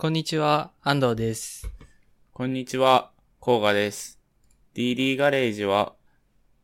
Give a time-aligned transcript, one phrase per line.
[0.00, 1.68] こんにちは、安藤です。
[2.32, 3.10] こんにちは、
[3.40, 4.20] コーガです。
[4.72, 5.96] DD ガレージは、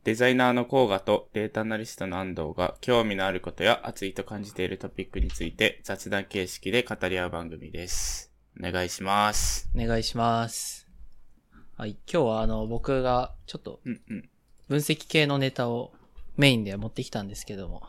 [0.05, 8.33] デザイナーのコーガとデータアナリストの安藤が興味のあることや熱いと感じているトピックについて雑談形式で語り合う番組です。
[8.57, 9.69] お願いします。
[9.75, 10.87] お願いします。
[11.77, 14.31] はい、今日はあの、僕がちょっとうんうん。
[14.69, 15.93] 分析系のネタを
[16.37, 17.83] メインで持ってきたんですけども、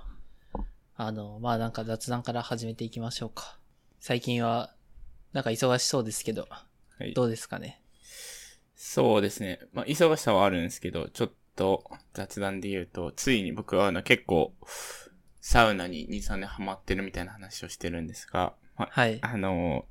[0.96, 3.60] あの、まあなんか雑談から始めていきましょうか。
[4.00, 4.75] 最近は、
[5.36, 7.14] なんか忙しそうですけど、はい。
[7.14, 7.82] どうですかね？
[8.74, 9.60] そうですね。
[9.74, 14.54] まあ、忙しさはあるんですけど、ちょっと雑談で言うと、ついに僕はあの結構、
[15.42, 19.20] サウナに2、3年ハマってるみたいな話をしてるんですが、まあはい。
[19.22, 19.86] あの、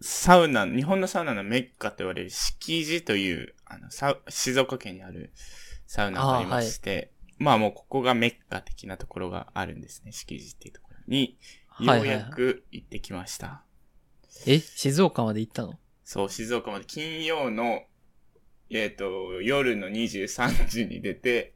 [0.00, 3.88] サウナ、日本のサウナのメッカと言われる敷地という、あの、
[4.28, 5.32] 静岡県にある
[5.88, 11.36] サウナがありまして、まあもうここがメッカ的なところがあるんですね、敷地っていうところに、
[11.80, 13.64] ようやく行ってきました。
[14.46, 15.78] え、静岡まで行ったの？
[16.04, 17.82] そう、静岡まで金曜の、
[18.70, 21.54] えっ、と、夜の23時に出て、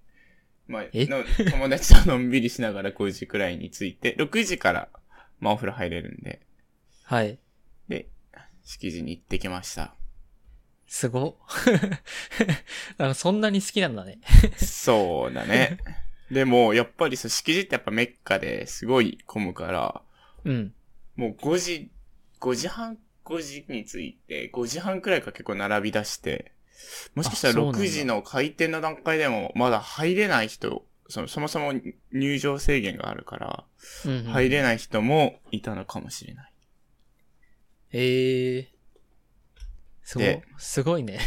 [0.66, 1.06] まあ、え？
[1.06, 4.88] の友達とのんびりしながら5時くらいに着いて、6時から、
[5.40, 6.40] まあお風呂入れるんで、
[7.04, 7.38] はい。
[7.88, 8.08] で、
[8.64, 9.94] 敷地に行ってきました。
[10.86, 11.38] すご。
[12.98, 14.20] なんかそんなに好きなんだね。
[14.56, 15.78] そうだね。
[16.30, 20.02] でも、やっぱりそう、敷地ってやっぱメッカですごい混むから、
[20.44, 20.74] うん。
[21.16, 21.90] もう5時、
[22.42, 26.52] 5時半、5時に着いて、5時半くらいから結構並び出して、
[27.14, 31.72] もしかしたらあそうなんだ6時の開店の段階でもまだ入れない人、そのそもそも
[32.12, 33.64] 入場制限があるから、
[34.04, 34.24] うん、うん。
[34.24, 36.52] 入れない人もいたのかもしれない。
[37.92, 38.66] ええー。
[40.02, 41.20] すごいで、すごいね。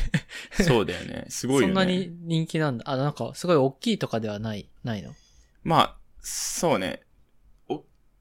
[0.51, 1.25] そうだよね。
[1.29, 1.67] すごいよね。
[1.67, 2.83] そんなに人気なんだ。
[2.89, 5.15] あ、なんか、すごい大きいとかではない、ないの？
[5.63, 7.04] まあ、そうね。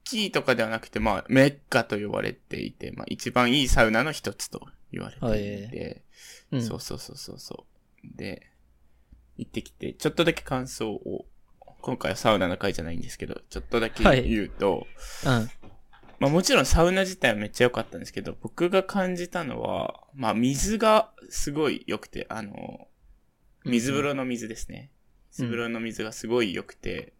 [0.05, 6.03] 大きいとかではなくて、まあ、メッカと呼ばれていて、まあ、一番いいサウナの一つと言われていて、
[6.51, 6.61] うん。
[6.61, 7.65] そうそうそうそうそ
[8.03, 8.17] う。
[8.17, 8.51] で、
[9.37, 11.25] 行ってきて、ちょっとだけ感想を、
[11.81, 14.87] 今回はサウナの回じゃないんですけど、ちょっとだけ言うと、
[15.25, 15.49] うん。
[16.19, 22.87] まあもちろんサウナ自体はめっちゃ良かったんですけど、僕が感じたのは、まあ水がすごい良くて、あの、
[23.65, 24.91] 水風呂の水ですね。
[25.31, 27.13] 水風呂の水がすごい良くて、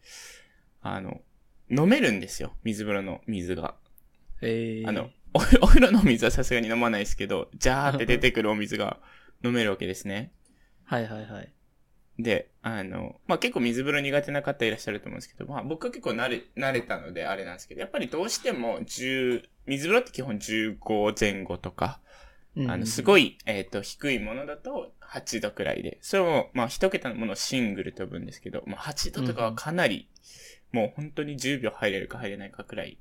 [0.81, 1.21] あの、
[1.69, 3.75] 飲めるんですよ、水風呂の水が。
[4.41, 4.89] ええー。
[4.89, 8.99] あの、お お風呂の水はさすがに飲まないですけど、ジャーって出てくるお水が
[9.43, 10.31] 飲めるわけですね。
[10.83, 11.51] はいはいはい。
[12.17, 21.99] で、あの、まあ、結構水風呂苦手な方いらっしゃると思うんですけど、まあ、僕は結構慣れ、慣れたのであれなんですけど、やっぱりどうしても10、水風呂って基本15前後とか、
[22.67, 23.03] あの、すい。
[23.03, 30.07] ごい、えっ、と、低いものだと8度くらいで、それも、まあ、一桁のものをシングルと呼ぶんですけど、まあ、8度とかはかなり、
[30.71, 32.97] もう本当に10秒入れるか入れないかくらい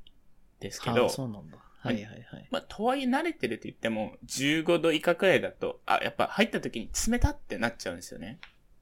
[0.60, 1.58] ですけどあ、そうなんだ。
[1.80, 2.48] はいはいはい。
[2.50, 8.38] まあ、とはいえ慣れてるって言っても、15度以下くらいだと、あ、やっぱ入った時に冷たってなっちゃうんですよね。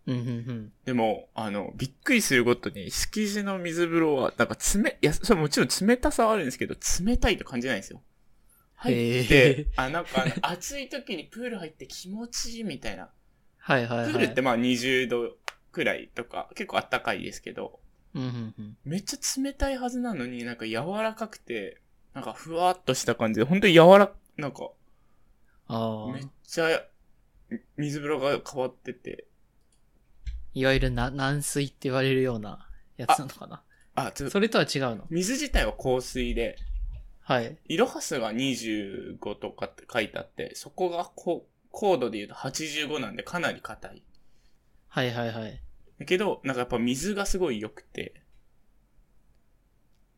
[0.06, 0.72] うんうんうん。
[0.84, 8.02] でも、あの、びっくりするごとに、敷地の水風呂は、なんか冷、いや、それもちろん冷たさはあるんですけど、冷たいと感じないんですよ。
[8.76, 13.10] 入って、あ、なんかあの、 暑い時にプール入って気持ちいいみたいな。
[13.58, 14.12] はいはいはい。
[14.12, 15.36] プールってまあ20度
[15.72, 17.80] くらいとか、結構あったかいですけど、
[18.14, 18.76] うんうんうん。
[18.84, 21.80] めっちゃ冷たいはずなのになんか柔らかくて、
[22.14, 24.70] なんかふわっとした感じで、本当に柔ら、なんか、
[25.68, 26.26] ああめっ。
[26.46, 26.82] ちゃ、
[27.76, 29.26] 水風呂が変わってて、
[30.54, 32.68] いわゆるな軟水って言われるような
[32.98, 33.62] やつなのかな？
[33.94, 35.06] あ、ちょそれとは違うの？
[35.08, 36.58] 水自体は香水で、
[37.22, 37.56] はい。
[37.66, 44.02] イロハスが25とかって書いてあって、そこがこ高度で言うと85なんでかなり硬い。
[44.88, 45.62] はいはいはい。
[46.02, 48.14] だけど、なんかやっぱ水がすごい良くて、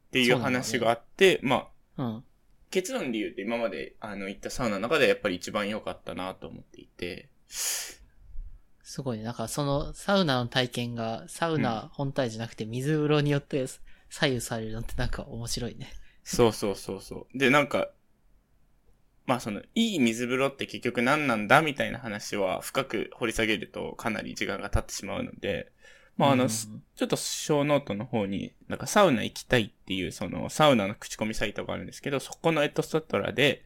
[0.09, 2.25] っていそう話があって、まあ、うん。
[2.71, 8.03] 結論で言うと今まであの行ったサウナの中でやっぱり一番良かったなと思っていて、す
[9.03, 9.25] ごいね。
[9.25, 13.67] なんかそのサウナの体験がサウナ本体じゃなくて水風呂によって
[14.09, 15.89] 左右されるのってなんか面白いね。
[16.25, 17.39] そうそうそうそう。
[17.39, 17.91] で、なんか、
[19.27, 25.70] まあその、いい水風呂って結局何なんだみたいな話は深く掘り下げるとかなり時間が経ってしまうので、
[26.16, 26.50] まああの、うん
[26.96, 33.64] ちょっとショーノートの方に、なんかサウナ行きたいっていうそのサウナの口コミサイトがあるんですけど、そこのエトセトラで、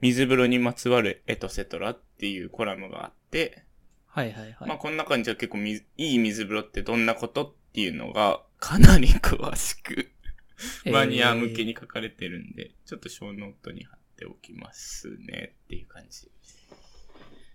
[0.00, 3.64] 水風呂にまつわるエトセトラっていうコラムがあって、
[4.06, 4.68] はいはいはい。
[4.68, 10.10] まあこの中にじゃあ結構水いい水風呂ってどんなことっていうのがかなり詳しく
[10.90, 16.30] マニア向けに書かれてるんで、ちょっとショーノートに貼っておきますねっていう感じ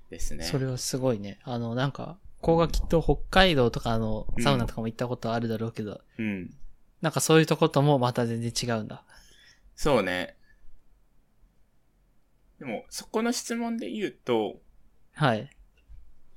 [0.10, 0.44] ですね。
[0.44, 1.40] それはすごいね。
[1.44, 6.54] あの、なんか、こうがきっと北海道とかのサウナとかも行ったことあるだろうけど、うん。
[7.02, 9.04] なんかそういうとこともまた全然違うんだ。
[9.76, 10.36] そうね。
[12.60, 14.60] でも、そこの質問で言うと、
[15.14, 15.50] はい。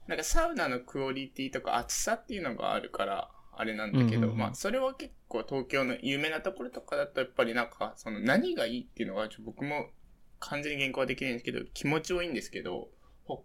[0.07, 9.91] なんかサウナのクオリティとか厚さっていうのがあるから、あれなんだけど、うんうんうんまあ、それは結構東京の有名なところとかだと、やっぱりなんか、その何がいいっていうのが、ちょ僕も
[10.39, 12.89] 完全に原稿はできないんですけど、気持ちはいいんですけど、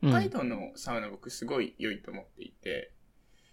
[0.02, 2.92] 北海道のサウナ僕すごい良いと思っていて、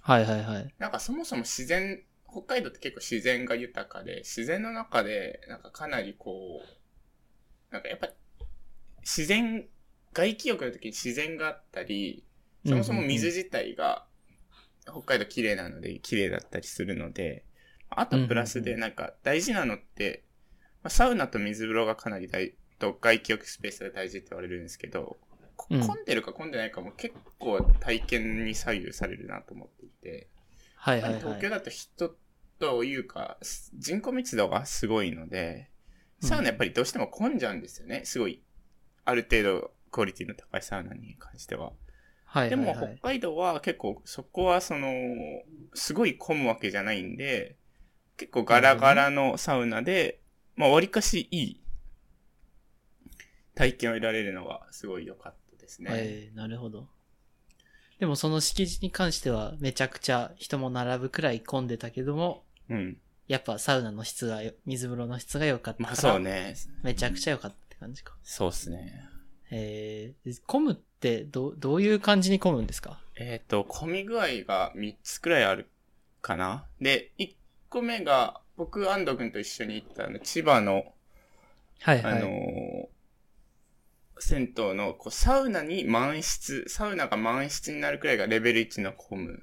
[0.00, 0.74] はいはいはい。
[0.78, 8.08] なんかそもそも自然、北海道って結構自然が豊かで、自然の中で、なんかかなりこう、なんかやっぱ、
[9.00, 9.66] 自然、
[10.12, 12.24] 外気浴の時に自然があったり、
[12.66, 14.06] そもそも水自体が、
[14.84, 17.44] 北海道綺麗なので、綺麗だったりするので、
[17.88, 20.24] あとプラスでなんか大事なのって、
[20.82, 25.18] まあ、サウナと水風呂がかなり大、と外気浴スペースが大事って言われるんですけど、
[25.56, 30.28] 混んでるか混んでないかも結構体験に左右されるなと思っていて、
[30.76, 31.20] はいはいはい。
[31.20, 32.16] 東京だと人
[32.58, 33.38] というか、
[33.74, 35.70] 人口密度がすごいので、
[36.20, 38.02] サウナやっぱりどうしても混んじゃうんですよね。
[38.04, 38.42] すごい、
[39.04, 41.72] ある程度クオリティの高いサウナに関しては。
[42.24, 42.96] はいでもはいはい。
[42.98, 44.88] 北海道は結構そこはその、
[45.74, 47.56] すごい混むわけじゃないんで、
[48.16, 50.20] 結構ガラガラのサウナで、
[50.56, 51.60] まあ割かしいい
[53.54, 55.41] 体験を得られるのがすごい良かった
[55.72, 55.90] ですね。
[55.92, 56.86] えー、なるほど。
[57.98, 62.96] でもその敷地に関してはめちゃくちゃ人も並ぶくらい混んでたけども、うん。
[63.28, 66.54] やっぱサウナの質がよ、水風呂の質が良かったから、まあそうね。
[66.82, 68.14] めちゃくちゃ良かったって感じか。
[68.22, 69.08] そうっすね。
[69.50, 72.98] えー、混むってど、どういう感じに混むんですか？
[73.16, 75.68] えっ、と、混み具合が3つくらいある
[76.20, 76.66] かな。
[76.80, 77.34] で、1
[77.68, 80.92] 個目が、僕、安藤くんと一緒に行ったあの、千葉の、
[81.80, 82.12] はいはい。
[82.18, 82.81] あのー
[84.22, 89.42] 銭湯のこうサウナに満室、サウナが満室になるくらいがレベル1の混む。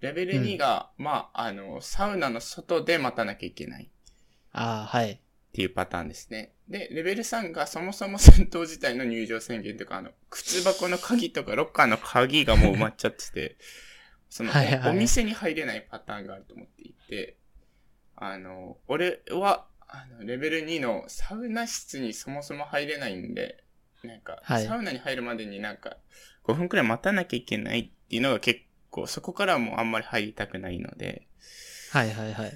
[0.00, 3.88] レベル2が、まあ、あの、サウナの外で待たなきゃいけないっ
[4.52, 5.20] ああ、はい。
[5.52, 6.52] ていうパターンですね。
[6.68, 13.56] で、レベル3がそもそも銭湯自体の入場宣言とか、あの、靴箱の鍵とかロッカーの鍵がもう埋まっちゃってて、
[14.28, 17.36] その、はいはいお店に入れないパターンがあると思っていて、
[18.16, 23.64] あの、俺は、あの、レベル2のサウナ室にそもそも入れないんで、
[24.06, 25.96] なんか、はいサウナに入るまでになんか、
[26.44, 28.60] 5分くらい待たなきゃいけないっていうのが結
[28.90, 31.26] 構、そこからはもうあんまり入りたくないので、
[31.90, 32.48] はいはいはい。
[32.48, 32.52] っ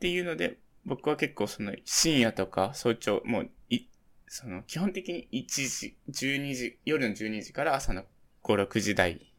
[0.00, 3.88] ていうので、僕は結構その深夜とか早朝、もうい、
[4.28, 8.04] その基本的に1時、12時、夜の12時から朝の
[8.42, 9.32] 5、6時台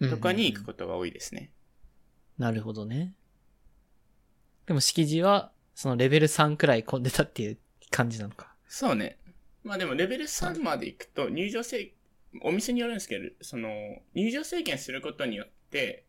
[0.00, 1.50] とかに行くうんうんうんことが多いですね。
[2.38, 3.14] なるほどね。
[4.66, 7.58] でも敷地は、そのレベル3くらい混んでたっていう
[7.90, 8.54] 感じなのか。
[8.68, 9.18] そうね。
[9.66, 11.92] まあでもレベル3まで行くと入場制、
[12.42, 13.68] お店によるんですけど、その
[14.14, 16.04] 入場制限することによって、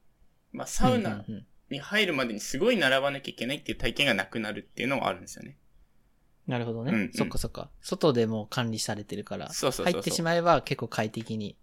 [0.54, 1.26] まあサウナ
[1.70, 5.58] に入るまでにすごい並ばなきゃいけないっていう体験がなくなるっていうのがあるんですよね。
[6.46, 6.92] なるほどね。
[6.92, 7.70] うんうんそっかそっか。
[7.82, 11.58] 外でもう管理されてるから、そうそうそうそう入ってしまえば結構快適に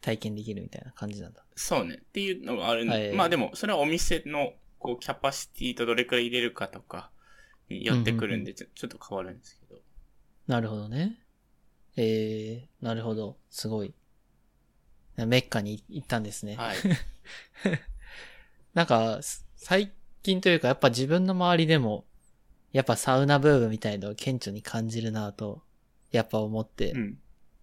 [0.00, 1.44] 体験できるみたいな感じなんだ。
[1.54, 2.00] そうね。
[2.00, 7.10] っていうのがあるんで、はいまあでも、それはお店の、こう、キャパシティとどれくらい入れるかとか、
[7.70, 9.80] によってくるんで、ちょっと変わるんですけど。
[10.46, 11.19] なるほどね。
[12.02, 13.36] えー、なるほど。
[13.50, 13.92] すごい。
[15.16, 16.56] メッカに行ったんですね。
[16.56, 16.76] はい。
[18.72, 19.92] なんか、す最
[20.22, 22.06] 近というかやっぱ自分の周りでも、
[22.72, 25.62] やっぱサウナブームみたいのを顕著に感じるなと、
[26.10, 27.18] やっぱ思って、うん。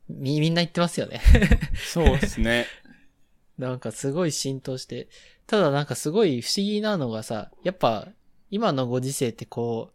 [0.07, 1.19] み、みんな言ってますよね。
[1.91, 2.67] そうですね。
[3.57, 5.09] なんかすごい浸透して、
[5.47, 8.09] ただなんかすごい不思議なのがさ、やっぱ
[8.51, 9.93] 今のご時世ってこ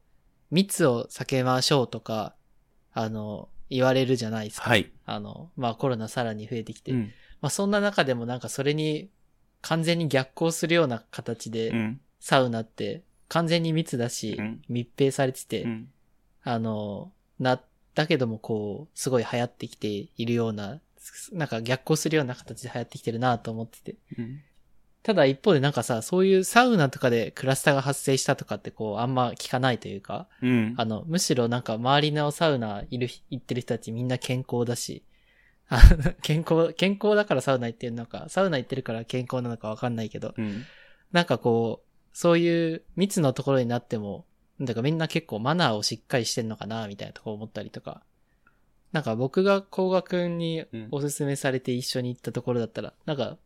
[0.51, 2.35] う、密を避けましょうとか、
[2.93, 4.71] あの、言われるじゃないですか。
[4.71, 4.91] はい。
[5.05, 7.13] あの、まあコロナさらに増えてきて、うん。
[7.41, 9.11] まあそんな中でもなんかそれに
[9.63, 12.01] 完全に逆行するような形で、うん。
[12.21, 15.89] サウナって完全に密だし、うん密閉されてて、うん。
[16.45, 17.61] あの、な、
[17.95, 20.81] だけどもこう、すごい流行ってきているような、
[21.33, 23.97] なんか逆行するような形で流行ってきてるなと思ってて。
[25.03, 25.05] うん。
[25.05, 30.75] ただ一方でなんかさ、そういうサウナとかでクラスターが発生したとかってこう、あんま聞かないというか、うん。
[30.77, 35.03] あの、むしろなんか周りのサウナいる、行ってる人たちみんな健康だし、
[35.69, 35.81] あ
[36.23, 40.65] 健康、健康だからサウナ行ってるのか、サウナ行ってるから健康なのかわかんないけど、うん。
[41.13, 44.27] なんかこう、そういう密のところになっても、
[44.61, 48.03] だからみんな結構マナーをしっかりしてんのかな、みたいなところ思ったりとか。
[48.93, 53.39] なんか僕が高賀くんにおすすめされて一緒に行ったところだったら、なんか、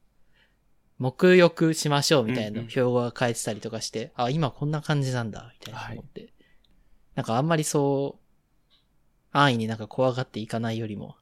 [1.00, 6.32] 沐浴しましょうみたいなうんうん標語が書いてたりとかして、あ、今こんな感じなんだ、みたいな思って。
[7.14, 8.76] なんかあんまりそう、
[9.32, 11.16] 安易になんか怖がっていかないよりも、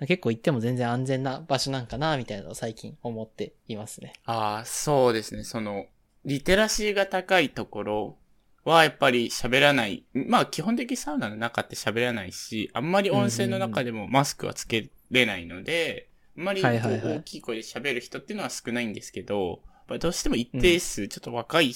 [0.00, 4.12] 結構行っても全然安全な場所なんかな、みたいなのを最近思っていますね。
[4.24, 5.44] ああ、そうですね。
[5.44, 5.86] その、
[6.24, 8.18] リテラシーが高いところ、
[8.64, 10.04] はやっぱり喋らない。
[10.14, 19.62] まあ基本的にサウナの中って喋らないし、あんまり温泉の中でもマスクはつけれないので、あんまり大きい声で喋る人っていうのは少ないんですけど、
[20.00, 21.72] どうしても一定数、ちょっと若い、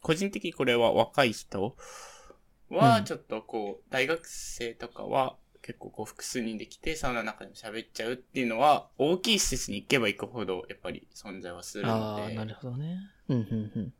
[0.00, 1.76] 個人的にこれは若い人
[2.70, 12.34] うんはちょっとこう、大学生とかは結構こう複数人で来てサウナの中でも喋っちゃうっていうのは、大きい施設に行けば行くほどやっぱり存在はするのああ、で。
[12.34, 12.98] なるほどね。
[13.28, 13.92] うん、うん、うん。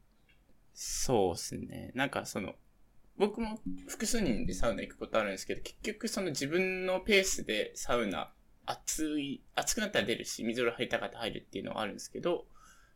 [0.75, 1.92] そうですね。
[1.95, 2.54] なんかその、
[3.16, 8.33] 僕も複数人でサウナ行くことあるんですけど、結局その自分のペースでサウナ、
[8.66, 12.47] 暑い、暑くなったら出るし、水風呂入りたかったら入るっていうのはあるんですけど、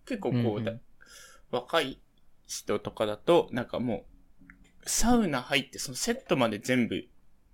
[0.06, 0.73] 結構こう、うんうんだ
[1.50, 2.00] 若い
[2.46, 4.04] 人とかだと、なんかも
[4.85, 7.04] う、サウナ入ってそのセットまで全部、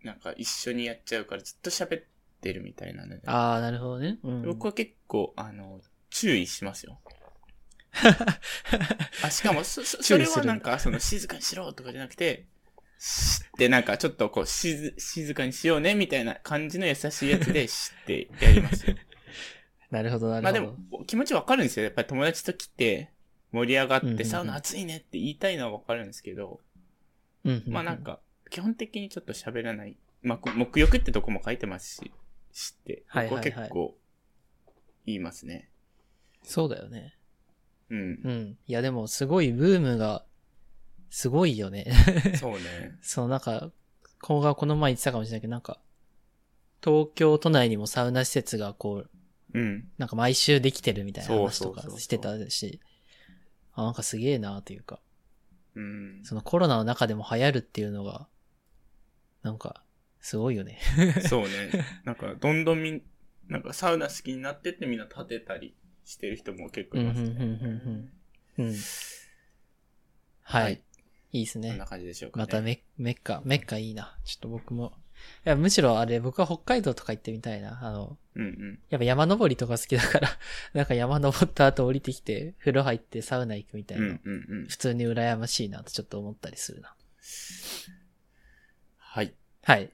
[0.03, 2.05] なんか一緒にやっちゃうからずっと喋っ
[2.41, 4.19] てるみたいなので、ああ、なるほどね。
[4.23, 4.43] うん。
[4.43, 7.01] 僕は結構、あの、注意しますよ。
[9.23, 12.47] あ、しかも、そ、 そそれはなんか、その、静かにしろとかじゃなくて、
[13.05, 18.95] しってなんか、ちょっとこう、しず、静かにしようね、みたいな感じの優しいやつで、 しってやりますよ。
[19.91, 20.63] なるほど、なるほど。
[20.63, 21.85] まあでも、気持ちわかるんですよ。
[21.85, 23.11] やっぱり友達と来て、
[23.51, 26.61] 盛り上がって、うんうんうんサウナ暑いねって言いたいのはわかるんですけど、
[27.43, 29.97] うん、うんうん、まあなんか、基本的にちょっと喋らない。
[30.23, 32.13] まあ、こ目欲ってとこも書いてますし、
[32.53, 33.97] 知って、はいはいはい結構、
[35.07, 35.71] 言いますね。
[36.45, 37.17] そうだよね。
[37.91, 38.31] うんう。
[38.31, 38.59] ん。
[38.69, 40.25] いや、でも、すごいブームが、
[41.13, 41.93] すごいよね。
[42.41, 42.97] そうね。
[43.03, 43.71] そう、なんか、
[44.23, 45.79] こがこの前言ってたかもしれないけど、なんか、
[46.83, 49.11] 東京都内にもサウナ施設がこう、
[49.53, 49.89] うん。
[49.99, 52.81] なんか毎週できてるみたいな話とかしてたし、
[53.75, 55.01] あ、なんかすげえなというか、
[55.75, 56.23] うん。
[56.25, 58.27] そのコロナの中でも流行るっていうのが、
[59.43, 59.85] なんか、
[60.19, 60.79] すごいよね。
[61.29, 61.85] そうね。
[62.05, 63.03] なんか、どんどんみん、
[63.49, 65.77] なんかサウナ好きになってってみんな立てたり
[66.07, 67.45] してる人も結構うん、うん、いますうん、ね。
[68.57, 68.65] うん。
[68.65, 68.75] うん。
[70.45, 70.63] はい。
[70.63, 70.83] はい
[71.33, 71.87] い、いですねこんな。
[71.87, 72.43] 感じでしょうか、ね。
[72.43, 74.17] またメメッカ、メッカいいな。
[74.25, 74.93] ちょっと僕も。
[75.47, 77.79] いや、むしろあれ、僕は北海道とか行ってみたいな。
[77.83, 78.79] あの、うんうん。
[78.91, 80.29] やっぱ山登りとか好きだから、
[80.75, 84.05] なんか山登った後降りてきて、風呂入ってサウナ行くみたいな。
[84.05, 84.67] うんうんうん。
[84.67, 86.95] 普通に羨ましいなとちょっと思ったりするな。
[88.99, 89.35] はい。
[89.63, 89.91] はい。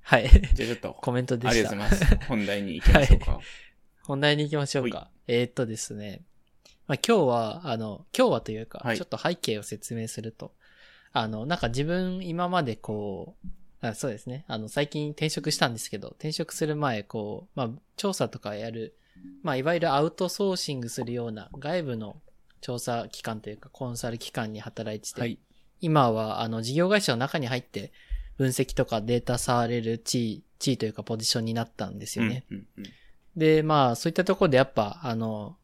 [0.00, 0.28] はい。
[0.28, 1.76] じゃあちょっと、コメントでありした。
[1.76, 2.26] がとうございます。
[2.26, 3.40] 本題に行きましょうか。
[4.02, 5.10] 本題に行きましょうか。
[5.28, 6.22] えーっとですね。
[6.88, 10.54] まあ、今日は、あの、今日はというか、はいちょっと背景を説明すると、
[11.12, 14.44] あの、なんか自分今までこう、あそうですね。
[14.48, 18.96] あの、最近転職したんですけど、転職する前、こう、まあ、調査とかやる、
[19.42, 22.16] まあ、いわゆるアウトソーシングするような外部の
[22.60, 25.38] 調査機関というか、コンサル機関に働いてて、はい。
[25.80, 27.92] 今は、あの、事業会社の中に入って、
[28.38, 32.44] 分析とかデータ触れる地位、地位というかポジションになったんですよね。
[32.50, 32.84] うんうんうん。
[33.36, 35.56] で、まあ、そういったところでやっぱ、あの、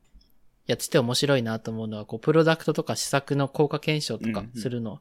[0.67, 5.01] やってて面白いなと思うのは、こう、プロダクトとか施策の効果検証とかうんうんするの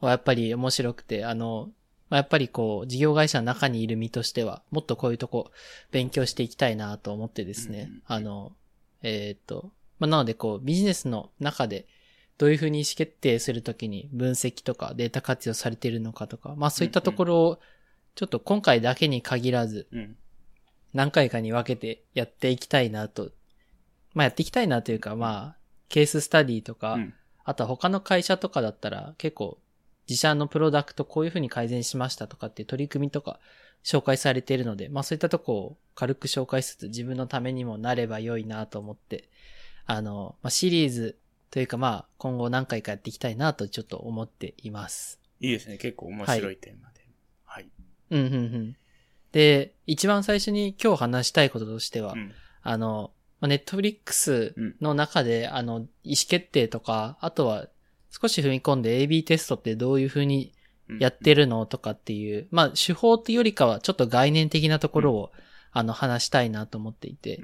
[0.00, 1.70] はやっぱり面白くて、あの、
[2.10, 5.50] まあ、やっぱりこう、事業会社の中にいる身としては、もっとこういうとこ
[5.90, 8.52] 勉強していきたいなと思ってですね、うんうんあの、
[9.02, 11.86] えーっと、まあ、なのでこう、ビジネスの中で、
[12.38, 17.58] どういうふうに意思決定するときに分析とかデータ活用されているのかとか、まあそういったところを、
[18.14, 20.16] ちょっと今回だけに限らず、うん。
[20.94, 23.32] 何回かに分けてやっていきたいなと。
[24.14, 25.56] まあやっていきたいなというか、まあ、
[25.88, 27.14] ケーススタディとか、うん
[27.48, 29.56] あとは他の会社とかだったら結構
[30.08, 33.38] 自社のプロダクトこういう風に改善しましたとかっていう取り組みとか
[33.84, 39.28] 紹介されているので、まあそういったとこを軽く紹介しつつ自分のためにもなれば良いなと思って、
[39.86, 41.16] あの、まあ、シリーズ
[41.50, 45.20] というかまあ今後何回かやっていきたいなとちょっと思っています。
[45.40, 45.78] いいですね。
[45.78, 47.00] 結構面白いテーマで。
[47.44, 47.68] はい。
[48.10, 48.76] うんうんうん。
[49.32, 52.32] で、一番最初に今日話したいこととしては、うん。
[52.62, 53.12] あの、
[53.42, 57.68] ネットフリックスの中で、あの、意思決定とか、あとは
[58.10, 60.52] 少し踏み込んで AB テストってどういう風に
[60.88, 60.98] うん。
[60.98, 65.32] やってるのとかっていう、まあ手法っていうよりかはちょっと概念的なところを、
[65.70, 67.40] あの話したいなと思っていて。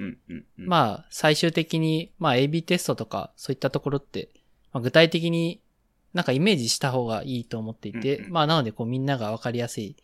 [0.57, 4.29] まあ最終的に、まあ AB テストとかそういったところって、
[4.73, 5.61] まあ、具体的に
[6.13, 9.95] なんかイメージした方がいいと思っていて、まあなのでこうみんながわかりやすい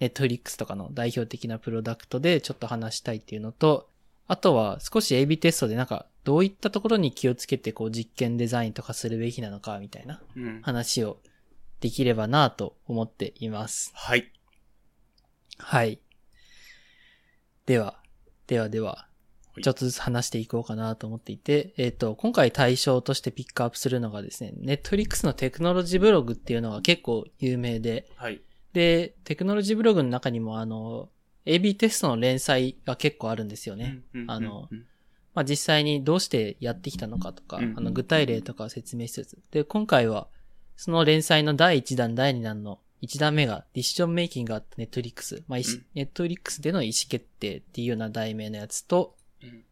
[0.00, 3.90] ネットフリックスとかの代表的なプロダクトでちょっと話したいっていうのと、
[4.26, 10.60] あとは少し AB テストでなんかどういったところに気をつけてこう実験デザインとかするべきなのかみたいなうん。
[10.60, 11.18] 話を
[11.80, 13.92] できればなと思っています。
[13.94, 14.32] はい。
[15.56, 16.00] はい。
[17.64, 18.00] では、
[18.48, 19.08] ではではは、
[19.58, 28.42] いちょっとずつ話していこうかなと思っていて、えっ、と、今回対象としてピックアップするのがですね、Netflix のテクノロジーブログっていうのが結構有名で、はい。
[28.72, 31.08] で、テクノロジーブログの中にもあの、
[31.44, 34.02] AB テストの連載が結構あるんですよね。
[34.12, 34.68] うんうんうんあの、
[35.36, 39.38] まあ、実際にどうしてやってきたのかとか、うんあの具体例とかを説明しつつ。
[39.50, 40.28] で、今回は、
[40.76, 45.44] その連載の第1弾、第2弾の1弾目がディシジョンメイキングがあったネットリックス。
[45.46, 45.58] まあ、
[45.94, 49.62] ネットリックスでの意思決定っていうような題名のやつと、うん、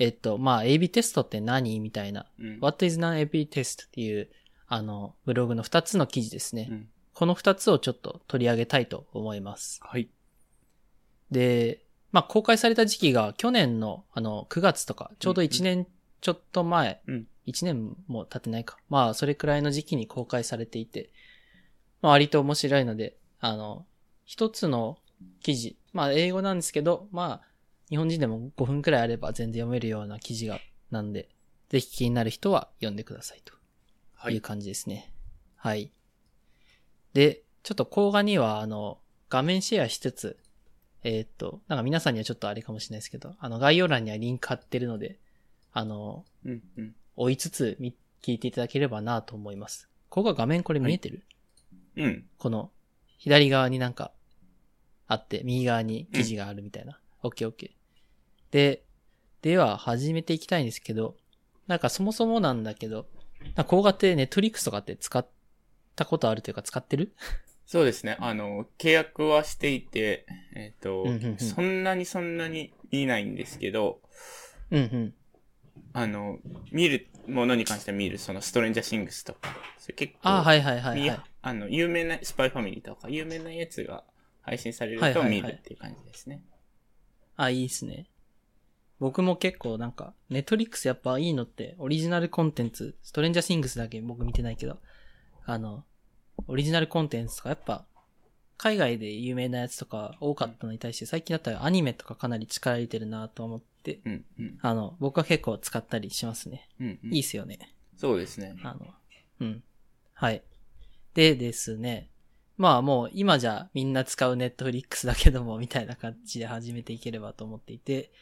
[0.00, 4.28] えっと、まあ、AB テストって何みたいな、うん、What is non-AB test っていう、
[4.66, 6.66] あの、ブログの2つの記事ですね。
[6.68, 9.78] うん、この2つをちょっと取り上げたいと思います。
[9.84, 10.08] はい。
[11.30, 15.86] で、まあ、公開された時期が去年の、あの、9月とか、ちょうど1年
[16.20, 18.76] ちょっと前、うん、1年も経ってないか。
[18.88, 21.10] まあ、それくらいの時期に公開されていて、
[22.00, 23.86] まあ、割と面白いので、あの、
[24.24, 24.98] 一つの
[25.40, 27.48] 記事、まあ、英語なんですけど、まあ、
[27.90, 31.28] 日本人でも5分くらいあれば全然読めるような記事が、なんで、
[31.68, 33.54] ぜひ気になる人は読んでくださいと。
[34.30, 34.36] い。
[34.36, 35.12] う感じですね。
[35.56, 35.78] はい。
[35.78, 35.92] はい、
[37.14, 40.38] で、ちょっと動画には、あの、画面シェアしつつ、
[41.04, 45.18] えー、っと、なんか皆さんにはちょっとあれかもしれないですけど、あの概要欄にはリンク貼ってるので、
[45.72, 47.78] あの、うんうん、追いつつ
[48.22, 49.88] 聞いていただければなと思います。
[50.08, 51.24] ここが画面これ見えてる、
[51.96, 52.24] はい、うん。
[52.38, 52.70] この、
[53.18, 54.12] 左側になんか
[55.06, 56.98] あって、右側に記事があるみたいな。
[57.22, 58.52] オッケーオッケー。
[58.52, 58.84] で、
[59.40, 61.16] では始めていきたいんですけど、
[61.66, 63.06] なんかそもそもなんだけど、
[63.40, 65.26] なんか動画ってネットリックスとかって使っ
[65.96, 67.14] たことあるというか使ってる？
[67.72, 68.18] そうですね。
[68.20, 74.02] あの、契約はしていて、えっ、ー、と、うんうんうん、そんなにそんなに見ないんですけど、
[74.70, 75.14] うんうん。
[75.94, 76.38] あの、
[76.70, 84.04] 見るものに関しては見る、そのストレンジャーシングスとか、それ結構、あはいはいはい、はい、あの、有名な、スパイファミリーとか、有名なやつが
[84.42, 86.34] 配信されると見るっていう感じですね。
[86.34, 88.10] はいはいはい、あ、いいっすね。
[89.00, 94.76] 僕も結構なんか、ネットリックスやっぱいいのって、オリジナルコンテンツ、ストレンジャーシングスだけ僕見てないけど、
[95.46, 95.86] あの、
[96.46, 97.84] オリジナルコンテンツとかやっぱ、
[98.56, 106.68] 海外で有名なやつとか多かったのに対して、最近だったらアニメとかかなり力入れてるなと思って、うんうん、あの、僕は結構使ったりしますね。
[106.80, 107.58] うんうん、いいっすよね。
[107.96, 108.56] そうですね。
[108.62, 108.86] あの、
[109.40, 109.62] うん。
[110.14, 110.42] はい。
[111.14, 112.08] でですね、
[112.56, 118.12] まあもう今じゃみんな使うネットフリックスだけども、みたいな感じで始めていければと思っていて、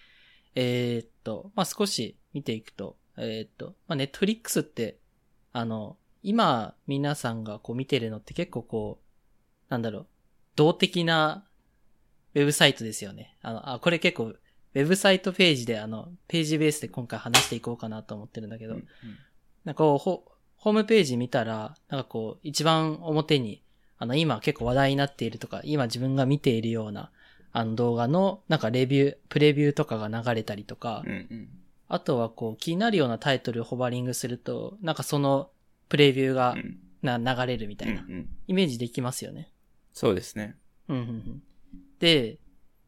[0.54, 4.98] えー、っと、まあ少し見ていくと、えー、っと、まあネットフリックスって、
[5.52, 10.06] あの、今、皆さんがこう見てるのって結構こう、なんだろう、
[10.56, 11.44] 動的な
[12.34, 13.36] ウェブサイトですよね。
[13.42, 18.86] あの、あ、これ結構、ウェブサイトページで、あの、ページベースで今回話していこうかなと思ってるんだけど、うんうん、
[19.64, 23.62] なんかこう、ホームページ見たら、なんかこう、一番表に、
[23.98, 27.10] あの、今結構話題になっているとか、今自分が見ているような、
[27.52, 31.48] あの動画の、なんかレビュー、プレビューとかが流れたりとか、うんうん、
[31.88, 35.50] あとはこう、気になるようなタイトルをホバリングすると、なんかその
[35.90, 36.56] プレビューが
[37.02, 38.02] な、流れるみたいな、
[38.46, 39.52] イメージできますよね。
[39.92, 40.56] そうですね。
[40.88, 41.42] うんうんうん。
[41.98, 42.38] で、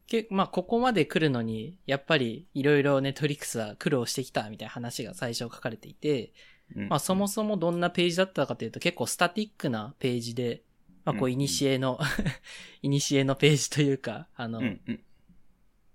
[0.07, 6.31] けまあ、ここまで来るのに、やっぱりいろいろネットリックスは苦労してきたみたいな話が最初書かれていて、
[6.75, 10.63] うん、まあ、そもそもどんなページだったかというと結構スタティックなページで、
[11.03, 11.99] まあ、こう、イニシエの
[12.81, 14.99] イニシエのページというか、あの、うんうん、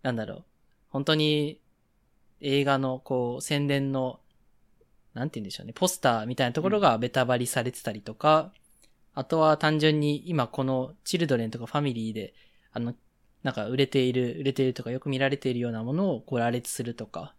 [0.02, 0.44] なんだろう。
[0.90, 1.60] 本当に
[2.40, 4.20] 映画のこう、宣伝の
[5.18, 8.52] なんて言うんでしょうね、ポスターみたいなところがベタバリされてたりとか、
[9.14, 12.34] あとは単純に今このチルドレンとかファミリーで、
[12.72, 12.94] あの、
[13.42, 17.34] なんか売れている、売れているとかよく見られているようなものをこう羅列するとか、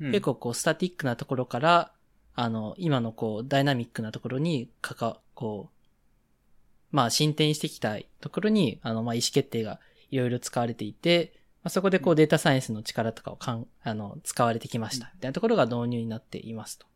[0.00, 1.92] うん、結構こうスタティックなところから、
[2.34, 9.78] あの、今のこうダイナミックなところにかか、こう、まあ進展してきたところに、あの、まあ意思決定が
[10.10, 15.10] いろいろ使われていて、まあ、そこでこうデータサイエンスの力とかをかん、あの、使われてきました。
[15.14, 16.86] みたいなところが導入になっていますと。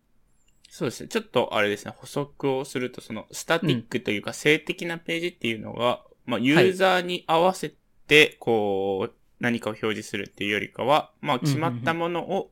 [0.75, 1.09] そうですね。
[1.09, 7.73] ちょっとあれですね、補足をすると、そのスタティックというか静的なページっていうのが、うん、まあユーザーに合わせ
[8.09, 12.51] て、こう、何かを表示するっていうよりかは、まあ決まったものを、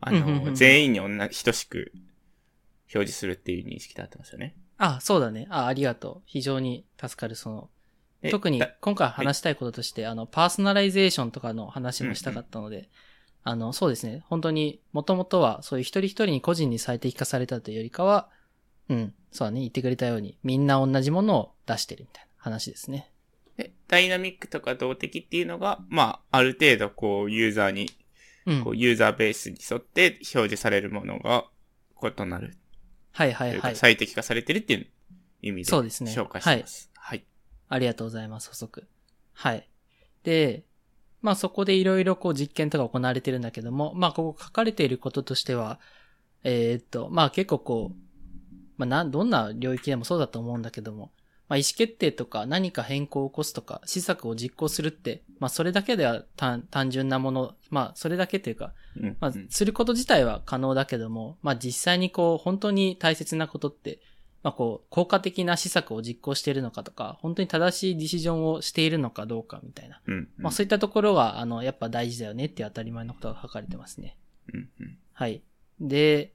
[0.00, 1.92] あの、全員に同じ、等しく
[2.92, 4.56] 表示するっていう認識であってますよね。
[4.76, 5.46] あ、そうだね。
[5.48, 6.22] あ、ありがとう。
[6.26, 7.70] 非常に助かる、その、
[8.32, 12.88] 特に今回話したいこととして、あの、パーソナライゼーションとかの話もしたかったので、うんうん
[13.44, 14.24] あの、そうですね。
[14.26, 18.28] 本当に、もともとは、そういう一人一人に個人に最適化されたというよりかは、
[18.88, 23.12] うん、そうだね、言ってくれたように、みんな同じものを出してるみたいな話ですね。
[23.56, 27.90] で、ダイナミックとか動的っていうのが、まあ、ある程度、こう、ユーザーに、
[28.64, 31.44] こう、ユーザーベースに沿って表示されるものが
[32.02, 32.56] 異なる。
[33.12, 33.76] はいはいはい。
[33.76, 34.86] 最適化されてるっていう
[35.42, 36.12] 意味で、そうですね。
[36.12, 36.90] 紹介します。
[36.94, 37.18] はい。
[37.18, 37.26] はい、
[37.68, 38.86] ありがとうございます、補足。
[39.32, 39.68] はい。
[40.22, 40.64] で、
[41.20, 45.80] まあそこでいろいろこう実験とか行われてるんだけども、まあここ書かれていることとしては、
[46.44, 47.96] えー、っと、まあ結構こう、
[48.76, 51.10] まあな、どんな領域でもそうだと思うんだけども、
[51.48, 58.72] まあ意思決定とか何か変更を起こすとか、施策を実行するって、まあそれだけでは単純なもの、まあそれだけというか、
[59.20, 64.00] まあすること自体は可能だけども、まあ実際にこう本当に大切なことって、
[64.42, 70.00] まあこう、効果的な施策を実行しているのかとか、本当に正しいディシジョンをしているのかどうかみたいな。
[70.06, 70.28] うんうん。
[70.38, 74.16] まあそういったところは、あの、やっぱ大事だよねっていう当たり前のことが書かれてますね。
[74.52, 74.98] うんうん。
[75.12, 75.42] はい。
[75.80, 76.32] で、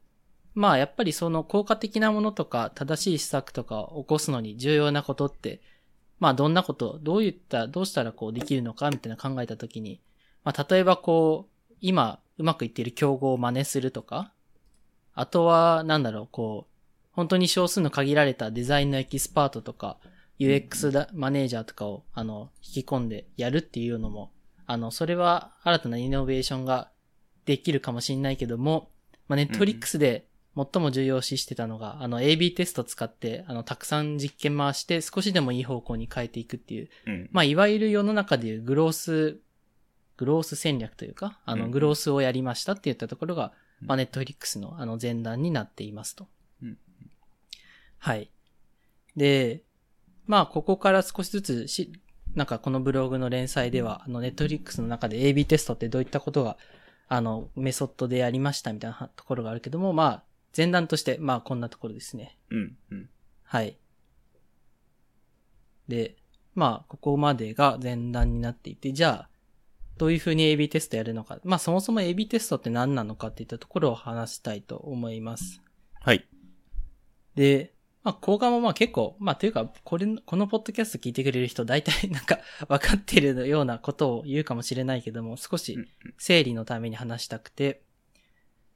[0.54, 5.62] まあやっぱりその効果的なものとか正しい施策とかを起こすのに重要なことって、
[6.20, 10.00] まあどんなこと、どういった、どうしたらこうできるのかみたいな考えたときに、
[10.44, 14.32] まあ例えばこう、今うまくいっている競合を真似するとか、
[15.16, 16.73] あとはなんだろう、こう、
[17.14, 19.98] 本当に少数の限られたデザインのエキスパートとか、
[20.40, 24.32] UX だマネージャーとかを、あの、引き込んでやるっていうのも、
[24.66, 26.90] あの、それは新たなイノベーションが
[27.46, 28.90] できるかもしれないけども、
[29.28, 37.30] まあ、ネットフリックスで最も重要視してたのが、あの、AB テスト使って、あの、たくさん実験回して少しでもいい方向に変えていくっていう、うん。
[37.32, 39.40] まあ、いわゆる世の中でいうグロース、
[40.18, 46.28] グロース戦略というか、あの、うんグロースをやりましたって言ったところが、うんまあ、ネットフリックスのあの前段になっていますと。
[48.06, 48.30] うんはい。
[49.16, 49.64] で、
[50.26, 51.94] まあ、ここから少しずつし、
[52.36, 56.58] なんかこのブログの連載では、あの、ネットフリックスの中で AB テストってどういったことが、
[57.08, 60.24] あの、メソッドでやりましたみたいなところがあるけども、まあ、
[60.56, 62.38] 前段として、まあ、こんなところですね。
[62.50, 63.10] うんうん。
[63.44, 63.78] はい。
[65.88, 66.18] で、
[66.56, 69.30] まあ、ここまでが前段になっていて、じゃあ、
[69.98, 71.40] どういうふうに AB テストやるのか。
[71.46, 75.62] まあ、そもそも AB テストって何なのかっていったところを話したいと思います。
[76.02, 76.28] はい。
[77.36, 77.73] で、
[78.04, 85.88] まあ、講画もまあ結構、まあ、というか、これ、このポッドキャスト聞いてくれる人、大体 なんか分かってるようなことを言うかもしれないけども、少しうん
[86.18, 87.84] 整理のために話したくて、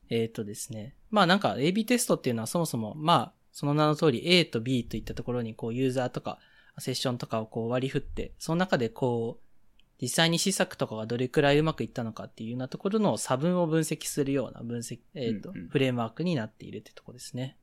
[0.10, 0.96] えっ、とですね。
[1.10, 6.40] まあなんか AB テストっていうのはそもそも、まあ、その名の通り A と B といったところにこうユーザーとか
[6.80, 17.58] セッションとかをこう割り振って、その中でこう、実際に施策とかがどれくらいうまくいったのかっていうようなところの差分を分析するような分析、えっ、と、うんうんフレームワークになっているってとこですね。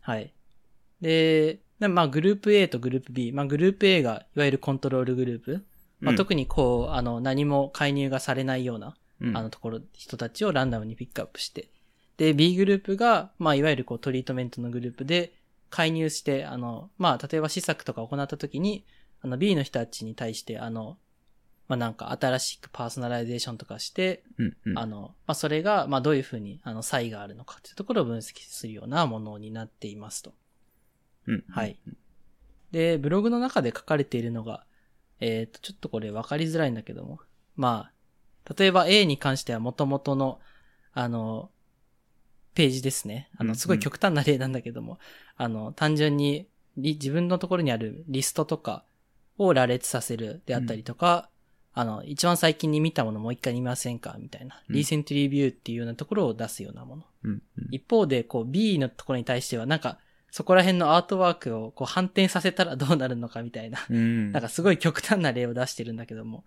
[0.00, 0.34] はい。
[1.00, 3.32] で、でまあグループ A とグループ B。
[3.32, 5.64] まあグループ A がいわゆるコントロールグループ。
[6.00, 11.68] まあ、特にこう、あの、何も介入がされないような、うんあのところ、人たちをランダムにピックアップして。
[12.16, 15.34] で、B グループが、まあ、いわゆるこうトリートメントのグループで
[15.68, 18.84] 介入して、あの、まあ、例えば施策とか行った時に、
[19.22, 20.96] あの、B の人たちに対して、あの、
[21.68, 24.78] まあ、なんか新しくパーソナライゼーションとかして、うんうん。
[24.78, 30.32] あの、まあ、それが、まあ、どういうふうに、あの、差異があるのかっていうところを分析するようなものになっていますと。
[31.26, 31.44] うん。
[31.48, 31.78] はい。
[32.72, 34.64] で、ブログの中で書かれているのが、
[35.20, 37.20] えっ、と、ちょっとこれ分かりづらいんだけども、
[37.56, 37.90] ま
[38.46, 40.40] あ、例えば A に関しては元々の、
[40.92, 41.50] あの、
[42.54, 43.30] ページですね。
[43.36, 44.98] あの、うんうんすごい極端な例なんだけども、
[45.36, 48.84] あの、単純にリ自分のところにあるリストとか
[49.38, 51.28] を羅列させるであったりとか、
[51.72, 54.16] あの、一番最近に見たものもう一回見ませんか？
[54.18, 57.04] みたいな、うんリーセントリビューっていうようなところを出すようなもの。
[57.24, 57.68] うんうん。
[57.70, 59.98] 一方で、こう B のところに対しては、なんか、
[60.30, 64.32] そこら辺のアートワークをこう反転させたらどうなるのかみたいな、うん。
[64.32, 66.44] なんかすごい極端な例を出してるんだけども、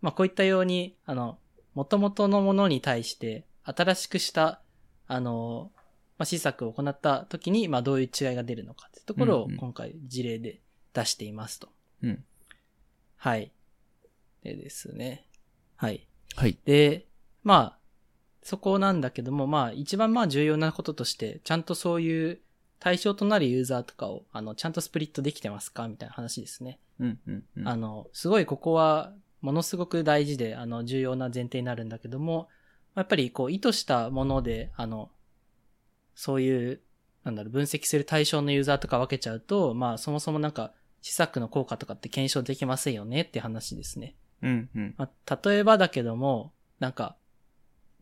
[0.00, 1.38] まあこういったように、あの、
[1.74, 4.62] 元々のものに対して、新しくした、
[5.06, 5.70] あの、
[6.16, 10.60] まあ、施策を行った時に、まあどういう違いが出るのかっていうところをうんうん今回事例で
[10.94, 11.68] 出していますと。
[12.02, 12.24] うん。
[13.16, 13.52] はい。
[14.42, 15.26] でですね。
[15.76, 16.06] はい。
[16.34, 16.58] はい。
[16.64, 17.06] で、
[17.44, 17.78] まあ、
[18.42, 22.40] そこなんだけども、まあ、一番まあ重要なこととして、ちゃんとそういう
[22.80, 25.88] 対象となるユーザーとかを、あの、ちゃんとスプリットできてますか？
[25.88, 26.78] みたいな話ですね。
[27.00, 27.68] うんうんうん。
[27.68, 32.48] あの、すごいここは、ものすごく大事で、あの、重要な前提になるんだけども、
[32.94, 35.10] やっぱりこう、意図したもので、あの、
[36.14, 36.80] そういう、
[37.24, 44.16] なんだろう、分析する対象のユーザーとか分けちゃうと、まあ、そもそもなんか、施策の効果とかって検証できませんよねって話ですね。
[44.42, 44.94] うんうん。
[44.98, 47.16] まあ、例えばだけども、なんか、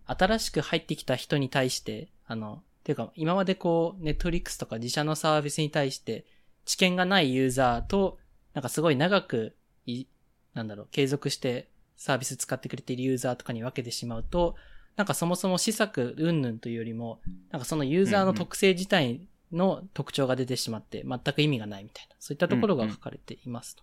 [0.06, 6.24] 新しく入ってきた人に対して、あの、ていうか、今までこう、ネットフリックスとか自社のサービスに対して、
[6.64, 8.18] 知見がないユーザーと、
[8.54, 10.06] なんかすごい長くい、
[10.54, 14.54] なんだろう、継続してサービス使ってくれているユーザーとかに分けてしまうと、
[14.94, 17.20] なんかそもそも施策云々というよりも、
[17.50, 23.82] なんかそのユーザーの特性自体の特徴が出てしまって、全く意味がないみたいな、そういったところが書かれていますと。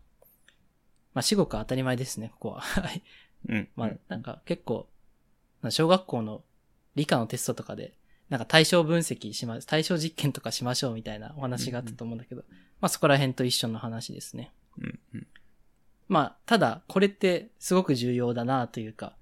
[1.13, 2.61] まあ、至極当たり前ですね、ここは。
[2.61, 3.03] はい。
[3.49, 3.69] うん。
[3.75, 4.87] まあ、なんか結構、
[5.61, 6.43] まあ小学校の
[6.95, 7.93] 理科のテストとかで、
[8.29, 12.43] なんか対象分析しま、対象実験とかしましょうみたいなお話があったと思うんだけど、
[12.81, 14.51] まあそこら辺と一緒の話ですね。
[14.79, 15.27] うんうん。
[16.07, 19.15] まあ、ただ、これってすごく重要だなというか、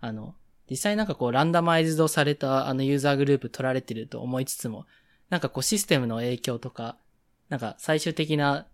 [0.00, 0.34] あの、
[0.70, 4.86] 実際なんかこうランダマイズドされたあのユーザーグループ取られてると思いつつも、
[5.30, 6.96] なんかこうシステムの影響とか、
[7.48, 8.66] なんか最終的な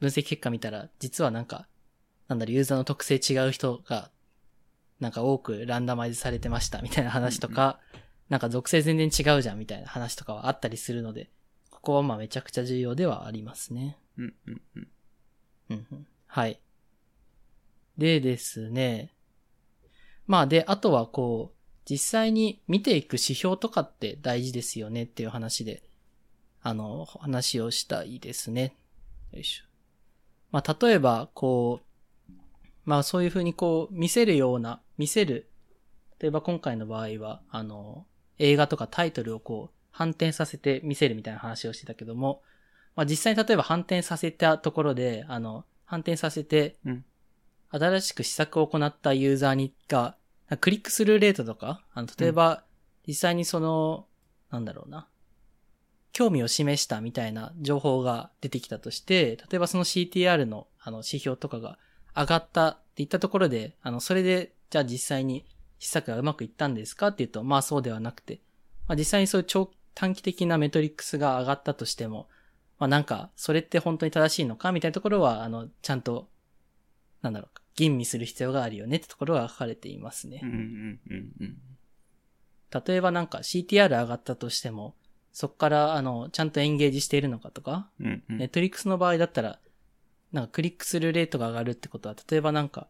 [0.00, 1.66] 分析結果見たら、実はなんか、
[2.28, 4.10] なんだろう、ユーザーの特性違う人が、
[5.00, 7.80] なんか多くランダマイズされてましたみたいな話とか、
[8.28, 11.30] なんか属性全然違うじゃんみたいな話とかはあったりするので、
[11.82, 13.98] こはまあめちゃくちゃ重要ではありますね。
[14.16, 14.88] うんうんうん。
[15.70, 16.60] うんうんはい。
[17.98, 19.12] でですね。
[20.26, 25.82] まあで、あとはこう、実際に見ていく指標とかって大事ですよねっていう話で、
[26.62, 28.76] あの、話をしたいですね。
[29.32, 29.64] よいしょ。
[30.52, 32.32] まあ例えば、こう、
[32.84, 35.50] まあそういうふうにこう、見せるような、見せる。
[36.20, 38.06] 例えば今回の場合は、あの、
[38.42, 42.42] 映画とかタイトルをこう、反転させて見せるみたいな話をしてたけども、
[42.96, 47.04] まあ実際に例えば反転させたところで、あの、反転させてうん、
[47.70, 50.16] 新しく施策を行ったユーザーにが、
[50.60, 52.64] クリックスルーレートとか、あの、例えば、
[53.06, 54.06] 実際にその、
[54.50, 55.08] なんだろうな、
[56.12, 61.78] 興味を示したみたいな情報が出てきたとして、例えばその CTR のあの指標とかが
[62.14, 65.46] 上がったっていったところで、あの、それで、じゃあ実際に
[65.84, 67.08] 施策がうまくいったんですか？
[67.08, 68.40] っていうと、まあそうではなくて、
[68.86, 72.28] まあ実際にそういう長短期的なメトリックスが上がったとしても、
[72.78, 76.28] まあなんか、それって本当に正しいのかみたいなところは、あの、ちゃんと、
[77.20, 80.40] なんだろう、吟味する必要があるよねってところが書かれていますね。
[80.42, 81.56] うんうんうんうん。
[82.86, 84.94] 例えばなんか CTR 上がったとしても、
[85.32, 89.58] そこから、あの、ちゃんとエンゲージしているのかとか、うんうんネットリックスの場合だったら、
[90.32, 92.88] なんかクリックするレートが上がるってことは、例えばなんか、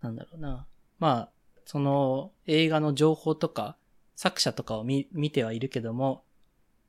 [0.00, 0.66] なんだろうな。
[0.98, 1.30] まあ、
[1.66, 3.76] その映画の情報とか、
[4.14, 6.24] 作者とかを見、見てはいるけども、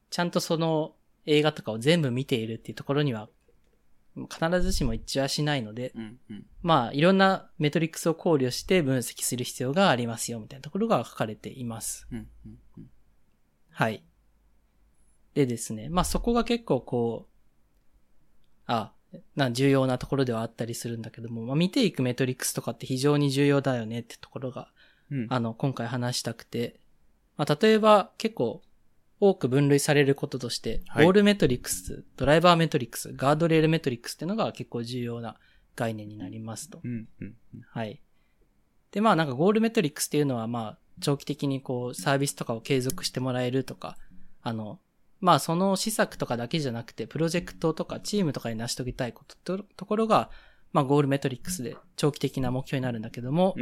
[0.09, 0.93] ちゃんとその
[1.25, 3.27] 映画とかを全部見ているっていうところには、
[4.15, 12.07] 必ずしも一致はしないので、うんうんまあ、いろんなメトリックスを考慮して分析する必要がありますよ、みたいなところが書かれています。
[12.11, 12.89] うんうんうん
[13.71, 14.03] はい。
[15.35, 17.31] でですね、まあそこが結構こう、
[18.65, 18.91] あ、
[19.35, 24.69] な、重要なところではあったりするんだけども、まあ見ていくメトリックスとかって非常に重要だよねってところが、
[25.11, 26.79] うんあの、今回話したくて、
[27.37, 28.61] まあ例えば結構
[29.19, 35.37] 多く分類されることとして、はいゴールメトリックス、ドライバーメトリックス、ガードレールメトリックスっていうのが結構重要な
[35.75, 36.81] 概念になりますと。
[36.83, 37.35] うんうんうん
[37.71, 38.01] はい。
[38.91, 43.97] で、まあなんかゴールメトリックスっていうのはまあ長期的にこうサービスとかを継続してもらえるとか、
[44.41, 44.79] あの、
[45.19, 50.29] まあその施策とかだけじゃなくてプロジェクトとかチームとかに成し遂げたいこととところが、
[50.73, 53.55] まあゴールメトリックスで長期的な目標になるんだけども、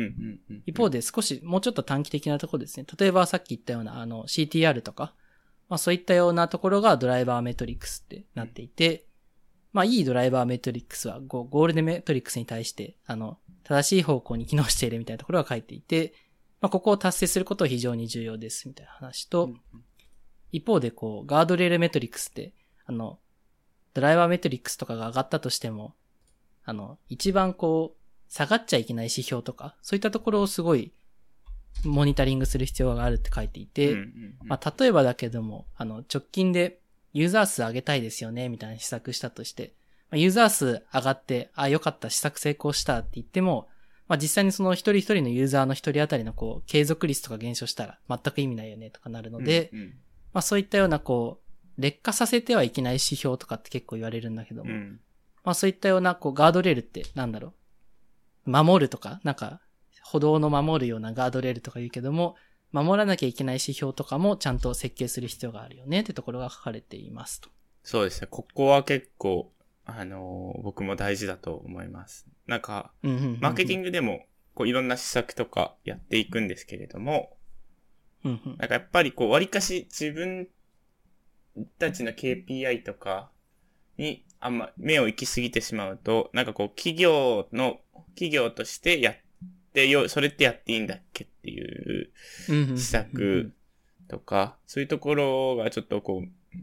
[0.65, 2.85] 一方で少しもうちょっと短期的なところですね。
[2.97, 5.13] 例えばさっき言ったようなあの CTR とか、
[5.69, 9.05] まあそういったようなところがドライバーメトリックスってなっていて、
[9.71, 16.13] まあいいドライバーメトリックスはゴゴールデンメトリックスに対して、あの、正しい方向に機能しているみたいなところが書いていて、
[16.61, 19.61] まあここを達成することは非常に重要ですみたいな話と、うん
[20.55, 22.53] 一方でこう、ガードレールメトリックスって、
[22.85, 23.19] あの、
[23.93, 25.93] ドライバーメトリックスとかが上がったとしても、
[26.63, 30.93] あの、一番こう、下がっちゃいけない指標とか、そういったところをすごい、
[31.83, 34.03] モニタリングする必要があるって書いていて、うんうん
[34.41, 34.47] うん。
[34.47, 36.79] まあ、例えばだけども、あの、直近で
[37.11, 39.73] ユーザー数上げたいですよね、みたいな施策したとして、
[40.09, 43.67] まあ、ユーザー数上がって、あ、よかった、施策成功したって言っても、
[44.07, 49.93] まあ、実際にその一人一人のユーザーの一人当たりのこう、継続率とか減少したら全く意味ないよね、とかなるので、うん
[50.35, 51.39] まあそういったようなこ
[51.77, 54.99] う、劣化させてはいけない指標とかって結構言われるんだけども、うん
[55.45, 57.53] まあそういったようなこうガードレールってなんだろ
[58.45, 58.49] う。
[58.51, 59.61] 守るとか、なんか
[60.03, 62.35] 歩道の守るようなガードレールとか言うけども、
[62.71, 67.49] 守らなきゃいけない指標とかもちゃんと設計する必要があるよねってところが書かれていますと。
[67.83, 68.27] そうですね。
[68.29, 69.51] ここは結構、
[69.85, 72.27] あのー僕も大事だと思います。
[72.47, 77.34] なんか、マーケティングでも、こういろんな施策とかやっていくんですけれども、
[78.25, 78.57] うんうん。
[78.57, 80.47] なんかやっぱりこう、割かし自分
[81.79, 83.29] たちの KPI とか
[83.97, 87.79] にあんま目を行き過ぎてしまうと、なんかこう、企業の、
[88.15, 89.15] 企業としてやっ
[89.73, 92.09] てよ、それってやっていいんだっけっていう
[92.47, 93.53] 施策
[94.07, 96.57] とか、そういうところがちょっとこう、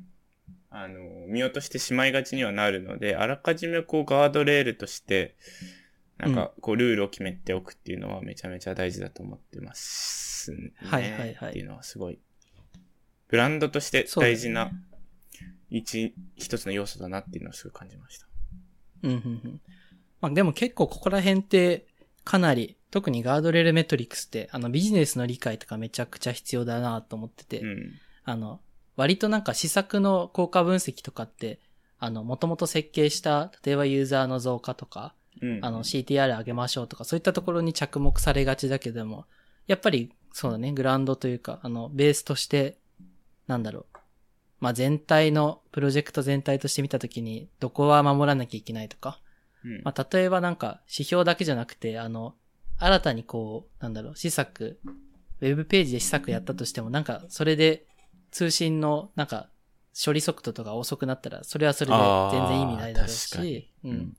[0.71, 0.99] あの、
[1.29, 5.37] 見落としてしまいがちにはなるので、あらかじめこうガードレールとして、
[6.23, 10.73] なんかこうルールを決めておくっていうのはめちゃめちゃ大事だと思ってますね。
[10.77, 12.19] はいはいはいっていうのはすごい、
[13.29, 14.71] ブランドとして大事な
[15.69, 18.27] 一、一つの要素だなっていうのをすごい感じました。
[19.03, 19.61] うんうんうん
[20.21, 21.87] まあでも結構ここら辺って
[22.23, 27.93] かなり、特にガードレールメトリックスってあのビジネスの理解とかめちゃくちゃ必要だなと思ってて、うん。
[28.25, 28.61] あの、
[28.97, 31.59] 割となんか施策の効果分析とかって、
[31.99, 35.59] あの、もともと設計した、例えばユーザーの増加とか、うん。
[35.63, 39.27] あの、CTR 上げましょうとか、そういったところに着目されがちだけども、
[39.67, 42.79] やっぱり、そうだね、グラウンドというか、あの、ベースとして、
[43.47, 43.99] なんだろう。
[44.61, 49.21] まあ、全体の、プロジェクト全体として見たときに、どこは守らなきゃいけないとか、
[49.65, 52.35] うん、まあ、例えばなんか、指標だけじゃなくて、あの、
[52.79, 54.79] 新たにこう、なんだろう、施策、
[55.41, 57.87] ウェブページで施策やったとしても、なんか、それで、
[58.31, 59.49] 通信の、なんか、
[59.95, 64.15] 処理速度とか遅くなったら、それはそれで全然意味ないだろうし、うん、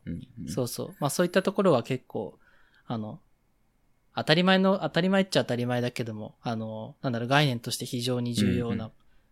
[0.48, 0.96] そうそう。
[1.00, 2.38] まあそういったところは結構、
[2.86, 3.20] あの、
[4.16, 8.92] 当たり前の、当たり前っちゃ当たり前だけども、あの、なんだろう、概念として非常に重要な、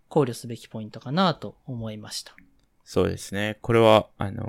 [0.09, 2.35] 考慮すべきポイントかなと思いました。
[2.83, 3.59] そうですね。
[3.61, 4.43] これは、あの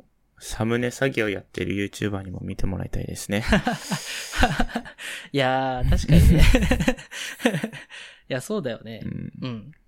[0.00, 0.04] ー、
[0.38, 3.44] サムネ作業やってる YouTuber にも見てもらいたいですね。
[5.32, 6.44] いやー、確かにね。
[8.28, 9.00] いや、そうだよね。
[9.04, 9.32] うん。
[9.40, 9.83] うん、まあ、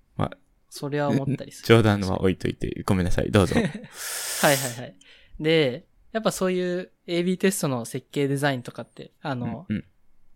[0.77, 1.67] それは思ったりする。
[1.69, 3.31] 冗談は置いといて、ごめんなさい。
[3.31, 3.55] どうぞ。
[3.57, 4.95] はいはいはい。
[5.41, 9.85] で、やっぱそういう AB テストの設計デザインとかって、あの、うんうん、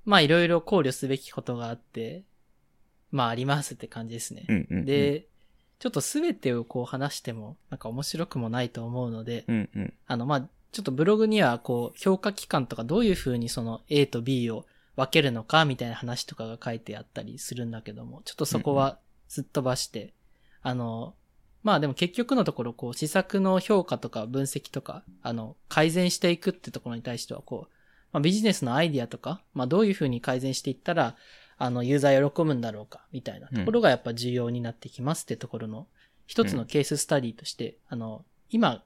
[0.06, 2.24] まあいろいろ考慮すべきことがあって、
[3.10, 4.46] まあありますって感じですね。
[4.48, 5.26] うんうんうん、で、
[5.78, 14.64] ちょっとすべてをこう話しても、なんか面白くもないと思うので、うんうん、あの、まあちょっとブログにはこう、評価期間とかどういうふうにその A と B を
[14.96, 18.98] 分けるのかみたいな話とかが書いてあったりするんだけども、ちょっとそこは
[19.28, 20.12] すっ飛ばして、
[20.62, 21.14] あの、
[21.62, 27.74] まあでも結局のところ、こう、施策の評価とか分析とか、あの、改善していくってところに対しては、こう、
[28.12, 31.16] まあビジネスのアイディアとか、まあどういうふうに改善していったら、
[31.58, 35.86] あの、ユーザー喜ぶんだろうか、みたいなところがやっぱ重要になってきますってところの、
[36.26, 38.82] 一つのケーススタディとして、うん、あの、今、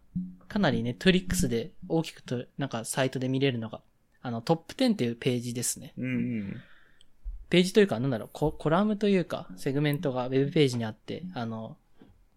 [0.48, 3.80] かなりネットリックスで大きくと、なんかサイトで見れるのが、
[4.22, 5.92] あの、トップ10っていうページですね。
[5.96, 6.62] うんうん、
[7.54, 11.76] ページというか、なんだろうコ、コラムというか、セグメントがウェブページにあって、あの、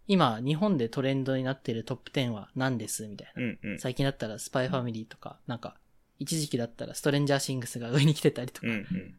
[0.06, 3.08] 今、日本でトレンドになっているトップ10は何です？
[3.08, 3.80] みたいな、うんうん。
[3.80, 5.76] 最近だったらスパイファミリーとか、なんか、
[6.20, 8.68] 一時期だったらストレンジャーシングスが上に来てたりとか、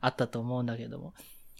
[0.00, 1.14] あったと思うんだけども、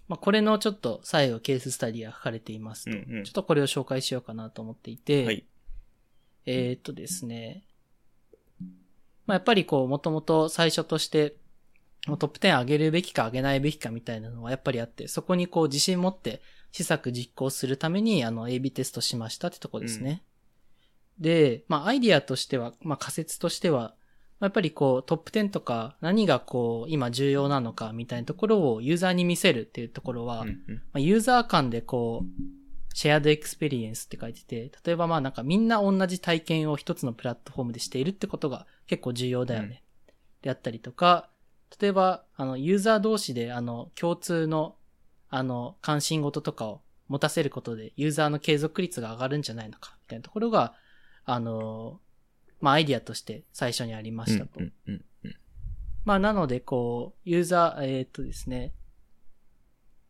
[0.06, 5.44] まあ、これのちょっと最後ケーススタディが書かれていますと、うんうん、ちょっとこれを紹介しようかなと思っていて、はい、
[6.46, 7.64] えー、っとですね、
[9.26, 11.34] まあ、やっぱりこう、もともと最初として、
[12.06, 16.40] トップ10上げるべきか上げないべきかみたいなのはやっぱりあって、そこにこう自信持って
[16.72, 20.22] 施策実行するために、あの、AB テストしましたってとこですね。
[21.18, 23.94] うん、で、まあ、アイディアとしては、まあ、仮説としては、
[24.40, 30.62] やっぱりこう、トップ10とか、何がこう、今重要なのかみたいなところをユーザーに見せるっていうところは、うんうん、ま
[30.94, 32.58] あ、ユーザー間でこう、
[32.94, 39.84] shared experience って書いてて、例えばまあなんかみんな同じ体験を一つのプラットフォームでしているってことが結構重要だよね。
[40.08, 41.30] うん、であったりとか、
[41.80, 44.76] 例えば、あの、ユーザー同士で、あの、共通の
[45.30, 50.74] あの、関心事とかを持たせることで、ユーザーの継続率が上がるんじゃないのか、みたいなところが、
[51.24, 52.00] あの、
[52.60, 54.60] まあ、アイディアとして最初にありましたと。
[56.04, 58.72] まあ、なので、こう、ユーザー、えー、っとですね。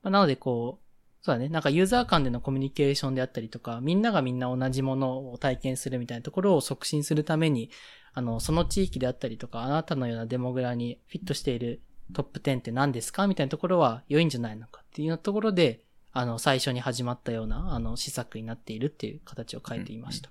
[0.02, 0.87] まあ、なので、こう、
[1.28, 1.50] そうだね。
[1.50, 7.68] なんかユーザー間でのコミュニケーションであったりとか、みんながみんな同じものを体験するみたいなところを促進するために、
[8.14, 11.82] あの、その地域であったりとか、あなたのようなデモグラにフィットしている
[12.14, 13.26] トップ10って何ですか？
[13.26, 20.30] みたいなところは良いんじゃないのかっていうところで、あの、最初に始まったような、あの、施策になっているっていう形を変えていました。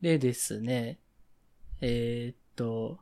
[0.00, 0.98] でですね、
[1.80, 2.98] えー、っと、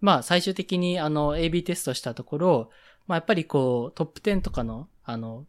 [0.00, 2.70] まあ、最終的に、あの、AB テストしたところ、
[3.06, 5.46] まあ、やっぱりこう、トップ10とかの、あの、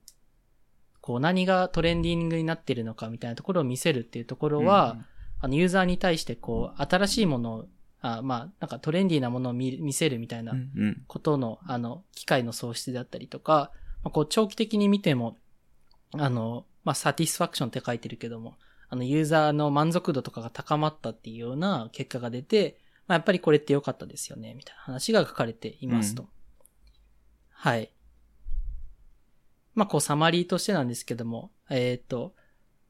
[1.03, 5.05] こう、何がトレンディングになっているのかみたいなところを見せるっていうところは、うん、
[5.41, 7.65] あの、ユーザーに対して、こう、新しいものを
[7.99, 10.53] あまあ、なんかトレンディーなものを見見せるみたいな
[11.07, 15.37] ことの、うんうん、あの、機会の創出であったりとか、まあ、こう、長期的に見ても、
[16.13, 18.55] あの、まあ、サティスファクションって書いてるけども、
[18.89, 26.23] あの、ユーザーの満足度とかが高まったっていうような結果が出て、まあ、やっぱりこれって良かったですよね、みたいな話が書かれていますと。
[26.23, 26.29] うん、
[27.51, 27.89] はい。
[29.75, 32.33] まあ、こう、サマリーとしてなんですけども、えっ、ー、と、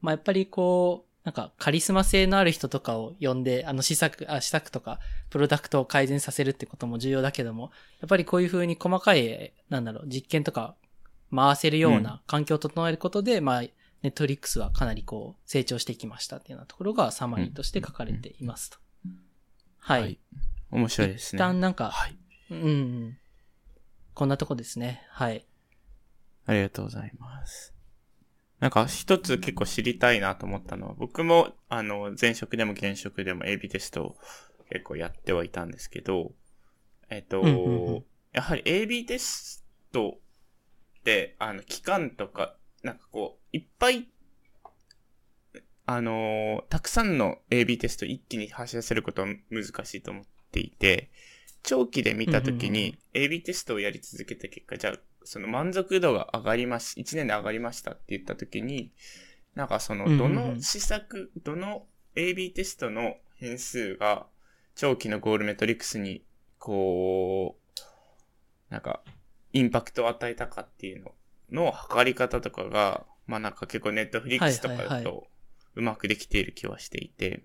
[0.00, 7.70] まあ、やっぱりこう、なんかカリスマ性のある人とかを呼んで、あの施策、あ、施策とか、プロダクトを改善させるってことも重要だけども、
[8.00, 10.76] やっぱりこういう風に細かい、なんだろう、実験とか
[11.34, 13.70] 回せるような環境を整えることで、うん、まあ、ネ
[14.04, 18.76] ットリックスはかなりこう、成長してきましたっていうようなところがサマリーとして書かれていますと。
[19.78, 20.18] はい、はい。
[20.72, 21.38] 面白いですね。
[21.38, 22.16] 一旦なんか、はい。
[22.50, 23.16] うん。
[24.12, 25.06] こんなとこですね。
[25.08, 25.46] はい。
[26.46, 27.74] ありがとうございます。
[28.60, 34.16] なんか一つ結構知りたいなと思ったのは、僕もあの前職でも現職でも AB テストを
[34.70, 36.32] 結構やってはいたんですけど、
[37.10, 40.18] えっ、と、うんうんうん、やはり AB テスト
[41.00, 44.08] ってあの期間とか、なんかこう、いっぱい
[45.86, 51.10] あのたくさんの AB テスト一気に発射することは難しいと思っていて、
[51.62, 58.92] 長期で見たときに AB テストをやり続けた結果、じゃあその満足度が上がりまし、1年で上がりましたって言った時に、
[59.54, 64.26] なんかその、どの施策、どの AB テストの変数が
[64.74, 66.24] 長期のゴールメトリックスに、
[66.58, 69.00] こう、なんか、
[69.52, 71.12] インパクトを与えたかっていうの
[71.50, 75.28] の測り方とかが、まあなんか結構ネットフリックスとかだと
[75.74, 77.44] うまくできている気はしていて、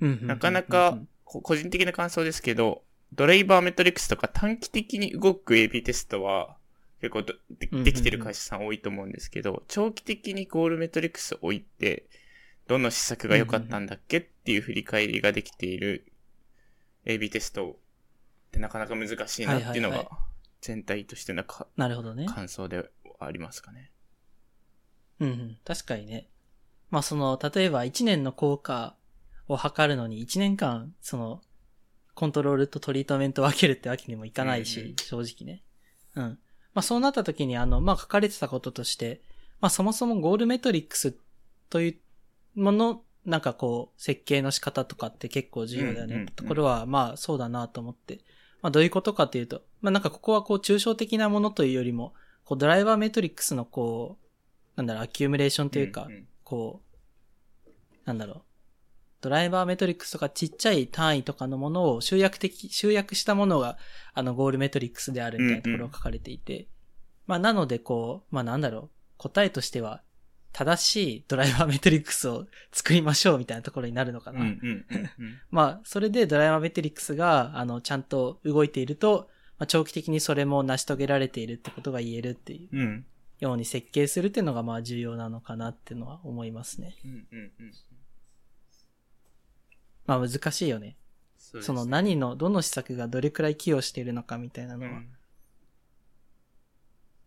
[0.00, 2.84] なかなか、こ個人的な感想ですけど、
[3.14, 6.56] ドライバーメトリックスとか短期的に動く AB テストは
[7.00, 12.06] 結構どでうんうんうんできてる会社さん多いと思うんですけど、長期的にゴールメトリックスを置いて、
[12.66, 16.06] どの施策が良かったんだっけっていう振り返りができている
[17.04, 17.74] AB テストっ
[18.52, 20.24] てなかなか難しいなっていうのがはいはい
[20.64, 22.24] 全体としてのかなるほどね。
[22.24, 22.84] 感想では
[23.20, 23.90] ありますかね。
[25.20, 25.58] うんうん。
[25.62, 26.30] 確かにね。
[26.90, 28.96] まあその、例えば1年の効果
[29.46, 31.42] を測るのに1年間、その、
[32.14, 35.62] コントロールとトリートメントを分けるってわけにもいかないし、うんうん正直ね。
[36.14, 36.38] うん。
[36.74, 39.20] まあそうなった時に、あの、まあ書かれてたこととして、
[39.60, 41.16] まあそもそもゴールメトリックス
[41.70, 42.00] とい
[42.56, 46.26] うもの、なんかこう、設計の仕方とかって結構重要だよね。
[46.36, 48.20] ところは、まあそうだなと思って。
[48.62, 54.24] まあどういうことかというと、まあなんかここはこう抽象的なものというよりも、こうドライバーメトリックスのこう、
[54.76, 56.08] なんだろう、アキュムレーションというか、
[56.42, 56.82] こ
[57.66, 57.70] う、
[58.04, 58.42] なんだろう。
[59.24, 63.78] ドライバーメトリックスとかちっちゃい単位とかのものを集約的、集約したものが、
[64.12, 66.68] あの、ゴールメトリックスであるみたいなところが書かれていて。
[67.26, 68.90] まあ、なので、こう、まあ、なんだろう。
[69.16, 70.02] 答えとしては、
[70.52, 74.42] 正しいドライバーメトリックスを作りましょうみたいなところになるのかな。
[74.42, 75.38] うんうんうんうん。
[75.50, 83.06] まあ、それでドライバーメトリックスが、あの、ちゃんと動いていると、まあ、長期的にそれも成し遂げられているってことが言えるっていううん。
[83.40, 86.94] ように設計するっていうのが、まあ、重要なのかなっていうのは思いますね。
[87.04, 87.72] うんうんうん。
[90.06, 90.96] まあ難しいよね。
[91.38, 95.02] そその何の、どの施策がどれくらい寄与しているのかみたいなのは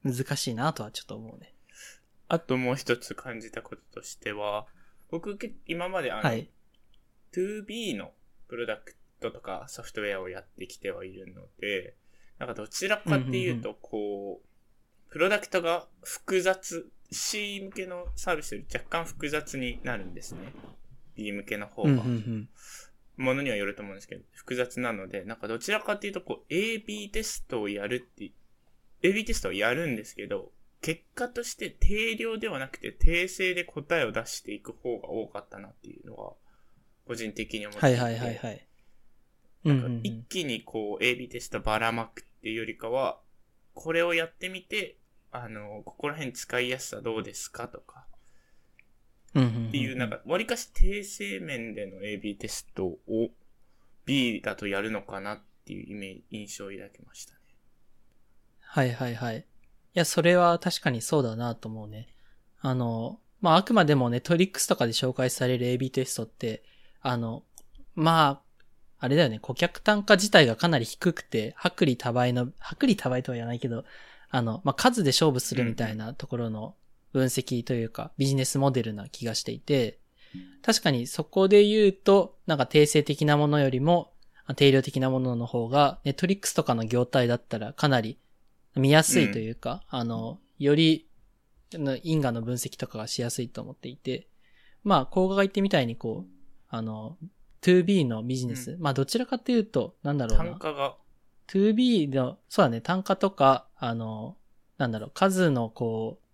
[0.03, 1.53] 難しいなとはちょっと思うね。
[2.28, 4.67] あともう一つ感じたこととしては、
[5.09, 6.49] 僕け今まであの、はい。
[7.34, 8.11] 2B の
[8.47, 11.95] プロダクトとかソフトウェアをやってきてはいるので、
[12.39, 20.53] なんかどちらかっていうと、こう、プロダクトが複雑、C 向けのサービスより若干複雑になるんですね。
[21.18, 22.03] B 向けの方が。
[23.18, 28.32] ものにはよると思うんですけど、複雑なので、なんかどちらかっていうと、こう、AB テストをやるって、
[29.01, 30.51] AB テストをやるんですけど、
[30.82, 36.34] 結果として定量ではなくて定性で答えを出していく方が多かったなっていうのは、
[37.07, 38.68] 個人的に思っていて、はいはいはいはい。
[39.65, 43.20] うんうんうん一気にこう AB テストばらまくっていうよりかは、
[43.74, 44.97] これをやってみて、
[45.32, 48.05] あの、ここら辺使いやすさどうですかとか、
[49.41, 52.99] っていう、なんか、割かし定性面での AB テストを
[54.05, 57.39] B だとやるのかなっていうイメージ、印象を抱きましたね。
[58.61, 59.39] はいはいはい。
[59.39, 59.43] い
[59.93, 62.07] や、それは確かにそうだなと思うね。
[62.61, 66.63] あの、まあ、あくまでもね、トリックスとかで紹介される AB テストって、
[67.01, 67.43] あの、
[67.95, 68.47] まあ、
[68.99, 73.85] あれだよね、顧客単価自体がかなり低くて、薄利多売の、薄利多売とは言わないけど、
[74.29, 76.75] あの、まあ、数で勝負するみたいなところの
[77.18, 79.99] 分析というか、ビジネスモデルな気がしていて、
[80.61, 84.13] 確かにそこで言うと、なんか定性的なものよりも、
[84.45, 88.20] あ定量的なものの方が、ネットリックスとかの業態だったらかなり
[88.76, 91.07] 見やすいというか、あの、より、
[92.03, 94.28] 因果の分析とかがしやすいと思っていて、
[94.84, 96.32] まあ、甲賀が言ってみたいにこう、
[96.70, 97.18] あの、
[97.63, 100.43] 2B のビジネス、まあ、どちらかというと、なんだろうな。
[100.51, 100.95] 単価が、
[101.47, 104.38] 2B の、そうだね、単価とか、あの、
[104.78, 106.26] なんだろう、数のこう、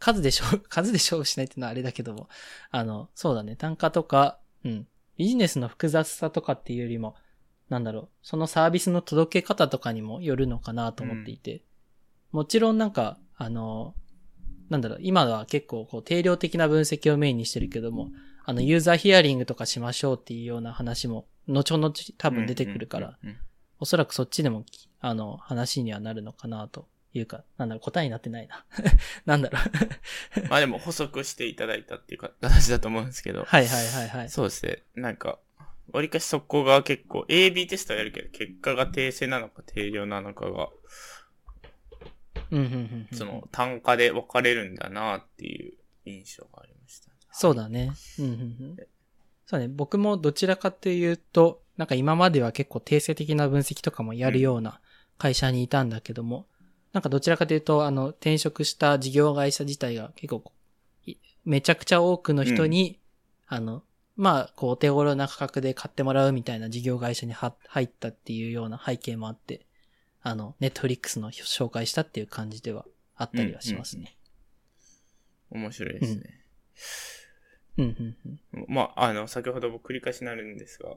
[0.00, 2.28] 数で勝負、 数で勝負しないっていうのはあれだけども、
[2.70, 7.14] あの、そうだね、単価とか、うん、ビジネスの複雑さとかっていうよりも、
[7.68, 11.62] なんだろう、そのサービスの届け方とかにもよるのかなと思っていて、
[12.32, 13.94] もちろんなんか、あの、
[14.70, 18.10] なんだろう、今は結構こう定量的な分析をメインにしてるけども、
[18.44, 23.40] あの、ユーザーヒアリングとかしましょうっていうような話も、後々多分出てくるから、うんうんうん
[23.80, 24.66] おそらくそっちでも、
[25.00, 28.64] あの、話にはなるのかなというか、なんだろう、答えになってないな。
[29.26, 30.48] なんだろう。
[30.48, 34.28] まあでも補足していただいたっていうか形だと思うんですけど、はいはいはいはい。
[34.28, 34.82] そうですね。
[34.94, 35.38] なんか、
[35.92, 40.68] 割かしそこが結構 AB テストはやるけど、結果が定性なのか定量なのかが、
[42.50, 43.16] うんうんうんうん。
[43.16, 47.10] その単価で分かれるんだなっていう印象がありました。
[47.32, 47.92] そうだね。
[48.18, 48.76] うんうんうん。
[49.46, 49.66] そうね。
[49.68, 54.80] 僕もどちらかというと、なんか今までは結構定性的な分析とかもやるような
[55.18, 56.46] 会社にいたんだけども、
[56.92, 60.52] なんかどちらかというと、あの、転職した事業会社自体が結構、
[61.06, 62.98] いめちゃくちゃ多くの人に、
[63.46, 63.82] あの、
[64.16, 69.66] まあ、こう、お手頃な価格で買ってもらうみたいな事業会社には入ったっていうような背景もあって、
[70.22, 72.84] あの、ネットフリックスの紹介したっていう感じでは
[73.16, 74.16] あったりはしますね。
[75.50, 76.40] 面白いですね。
[77.78, 78.66] うん、うん、うん。
[78.68, 80.90] まあ、あの、先ほど僕繰り返しになるんですが、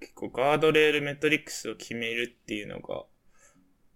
[0.00, 3.04] 結構ガードレールメトリックスを決めるっていうのが、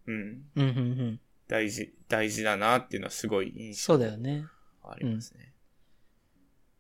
[0.06, 1.20] うん、うん、うん、うん。
[1.48, 4.46] 大事、大事だなっていうのはすごい印象そうだよね。
[4.84, 5.52] ありますね。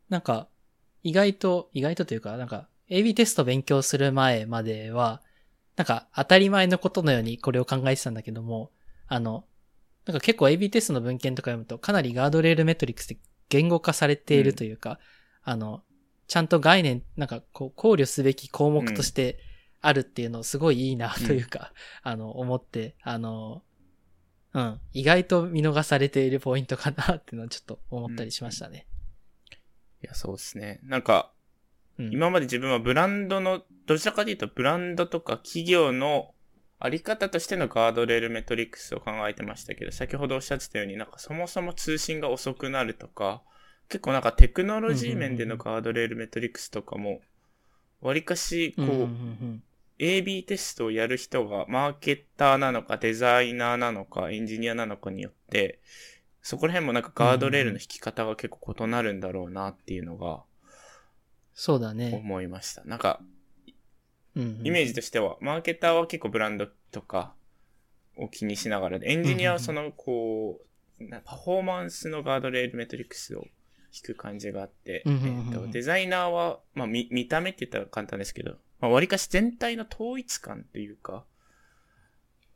[0.08, 0.48] なんか、
[1.02, 5.22] 意外と、意外とというか、なんか、AB テスト勉強する前までは、
[5.76, 8.70] なんか当たり前のことのようにこれを考えてたんだけども、
[9.06, 9.44] あの、
[10.04, 13.16] なんか結構 AB テストの文献とか読むとかなりガードレールメトリックスで
[13.48, 14.98] 言語化されているというか、
[15.46, 15.82] うん、あの、
[16.26, 19.38] ちゃんと概念、なんかこう考慮すべき項目として
[19.82, 21.72] あるっていうのをすごいいいなというか、
[22.04, 23.62] うん、あの、思って、あの、
[24.54, 28.86] うん、意外と見逃されているポイントかなっていうのはちょっと思ったりしましたね。
[29.50, 29.58] うん、い
[30.08, 30.80] や、そうですね。
[30.84, 31.32] なんか、
[31.98, 36.34] 今まで自分はブランドの、どちらかというとブランドとか企業の
[36.78, 43.42] あり方としてのガードレールメトリックスを考えてましたけど、先ほどおっしゃってたようになんかそもそも通信が遅くなるとか、
[43.88, 47.20] 結構なんかテクノロジー面でのガードレールメトリックスとかも、
[48.00, 49.08] わりかし、こう、
[50.02, 55.78] AB テストをやる人がマーケッターなのかデザイナーなのかエンジニアなのかによって、
[56.42, 60.42] そこら辺もなんかガードレールの引き方が結構異なるんだろうなっていうのが、
[61.54, 62.12] そうだね。
[62.12, 62.82] 思いました。
[62.84, 63.20] なんか、
[64.34, 67.34] イメージとしては、マーケターは結構ブランドとか
[68.16, 70.60] を気にしながらエンジニアはその、こ
[71.00, 73.46] う、パフォーマンスのガードレールメトリックスを
[73.94, 81.24] 引く感じがあって、えっと、デザイナーは、まあ見、見た目って言ったら簡単ですけど、まあ、割かし全体の統一感っていうか、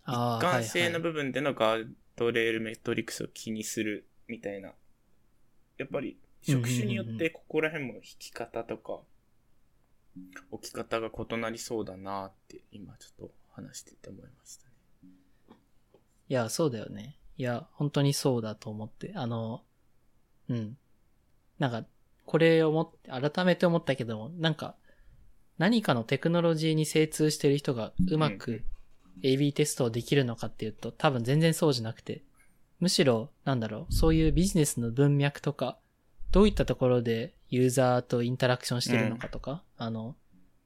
[0.09, 4.73] 一貫性の部分でのガードレールメトリックスを気にするみたいな。
[5.79, 8.99] やっぱり職種によってここら辺も引き方とか、
[10.51, 14.73] 置き方が異なりそうだなって今ちょっと話してて思いましたね。
[16.29, 17.19] いや、そうだよね。
[17.37, 19.63] いや、本当にそうだと思って、あの、
[20.49, 20.77] うん。
[21.61, 21.87] なんか、
[22.25, 22.91] これを思っ
[23.23, 24.75] て、改めて思ったけども、なんか、
[25.59, 28.63] 何かのテクノロジーに精通してる人がうまく
[29.23, 32.23] AB テストをできるのかっていうと、多分全然そうじゃなくて、
[32.79, 35.79] むしろ、なんだろう、そういうビジネスの文脈とか、
[36.31, 40.17] どういったところでユーザーとインタラクションしてるのかとか、うん、あの、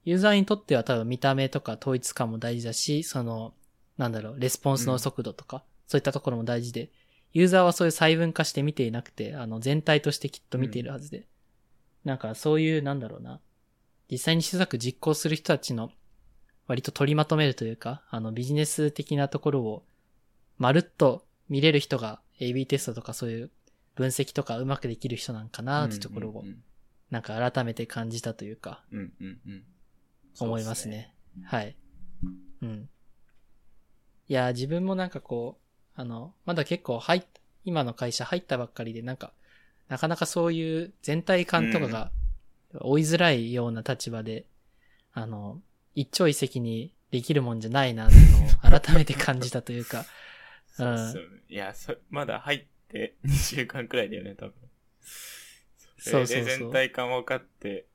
[0.05, 3.55] ユーザーにとっては多分見た目とか統一感も大事だし、その、
[3.97, 6.91] なんだろう、レスポンスの速度とか、うん、そういったところも大事で、
[7.33, 11.19] ユーザーはそういう細分化して見ていなくて、あの、全体としてきっと見ているはずで。
[11.19, 11.25] うん、
[12.05, 13.41] なんかそういう、なんだろうな、
[14.11, 15.93] 実際に施策実行する人たちの
[16.67, 19.85] 割と取りまとめるというか、あの、ビジネス的なところを、
[20.59, 23.51] まるっと見れる人が AB テストとかそういう
[23.95, 26.45] 分析とかうまくできる人なんかなってところを、
[27.11, 28.85] なんか改めて感じたというか、
[30.39, 31.15] 思いますね。
[31.45, 31.77] はい。
[32.63, 32.89] うん。
[34.29, 35.59] いや、自分もなんかこ
[35.97, 37.23] う、あの、まだ結構入っ、
[37.65, 39.33] 今の会社入ったばっかりで、なんか、
[39.89, 42.13] なかなかそういう全体感とかが
[42.75, 44.47] 追いづらいような立場で、
[45.13, 45.61] あの、
[45.95, 50.05] 一朝一夕にできるもんじゃないなっていうのを改めて感じたというか、
[50.79, 51.43] うん。
[51.49, 54.55] いや、そ、まだ入っって2週間くらいだよね、多分。
[55.99, 57.87] それで全体感分かって、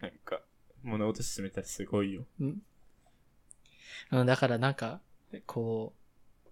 [0.00, 0.40] なんか、
[0.82, 2.24] 物事進めたらすごいよ。
[2.40, 2.62] うん。
[4.10, 5.00] うん、だからなんか、
[5.46, 5.94] こ
[6.44, 6.48] う、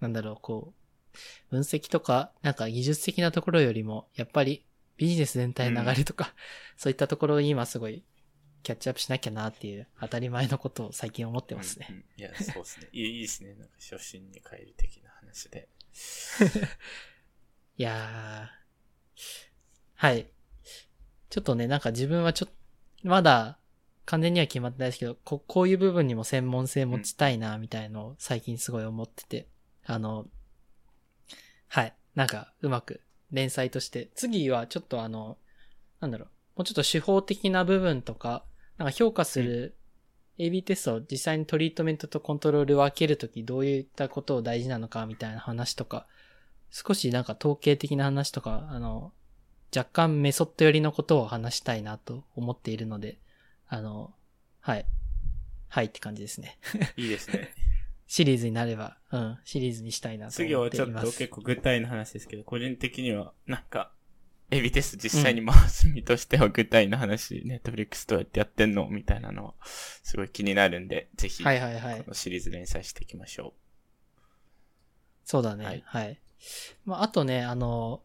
[0.00, 4.64] なんだろう、こう、分析とか、なんか技術的なところよりも、やっぱり
[4.96, 6.32] ビジネス全体の流れとか、うん、
[6.76, 8.04] そういったところに今すごい
[8.62, 11.86] キャッチアップしなきゃなっていう当たり前のことを最近思ってますね。
[11.88, 12.88] うんうん、いや、そうですね。
[12.92, 13.54] いいですね。
[13.54, 15.68] なんか初心に帰る的な話で。
[17.78, 18.56] いやー。
[19.94, 20.26] はい。
[21.30, 22.56] ちょっとね、なんか自分はちょっと、
[23.08, 23.60] まだ
[24.04, 29.48] 完全には決まってないですけど、ここういう部分にも専門性持ちたいな、みたいのを最近すごい思ってて、
[29.88, 30.26] うん、あの、
[31.68, 31.94] はい。
[32.16, 35.38] なんか、うまく連載として、次はちょっとあの、
[36.00, 38.44] なんだろう、もうちょっと手法的な部分とか、
[38.78, 39.76] なんか評価する
[40.38, 46.06] AB テストを実際にトリートメントとコントロールを分けるときどういったことを大事なのかみたいな話とか、
[46.70, 49.12] 少しなんか統計的な話とか、あの、
[49.74, 53.18] 若干メソッド寄りのことを話したいなと思っているので、
[53.68, 54.14] あの、
[54.60, 54.86] はい。
[55.68, 56.58] はいって感じですね。
[56.96, 57.52] いいですね。
[58.06, 60.76] シリーズになれば、うん、シリーズにしたいなと思っています。
[60.76, 63.92] 次はちょっと結構具体の話ですけど、個人的には、なんか、
[64.50, 71.98] エビテスト実際に回す身としては具体の話、ネットフリックスどうやってやってんのみたいなのは、すごい気になるんで、ぜひ、はいはいはい。
[71.98, 73.52] このシリーズ連載していきましょう。
[75.24, 75.64] そうだね。
[75.64, 75.82] はい。
[75.84, 76.20] はい、
[76.84, 78.02] まあ、あとね、あの、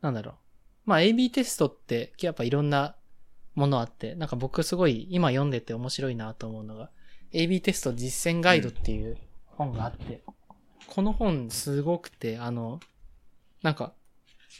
[0.00, 0.34] なんだろう。
[0.86, 2.96] まあ、AB テストって、やっぱいろんな
[3.54, 6.90] ものあって、なんか僕すごい今読んでて面白いなと思うのが、
[7.32, 9.16] AB テスト実践ガイドっていう
[9.58, 10.34] 本があって、うん、
[10.86, 12.80] この本すごくて、あの、
[13.62, 13.92] なんか、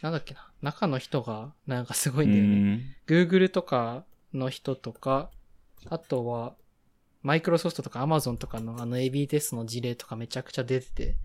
[0.02, 2.96] なんだっけな、中の人が、なんかすごいんだよね。
[3.06, 5.30] Google とかの人とか、
[5.88, 6.54] あとは、
[7.22, 11.16] マイクロソフトとか Amazon とかのあの AB テストの事例とかめちゃくちゃ出てて、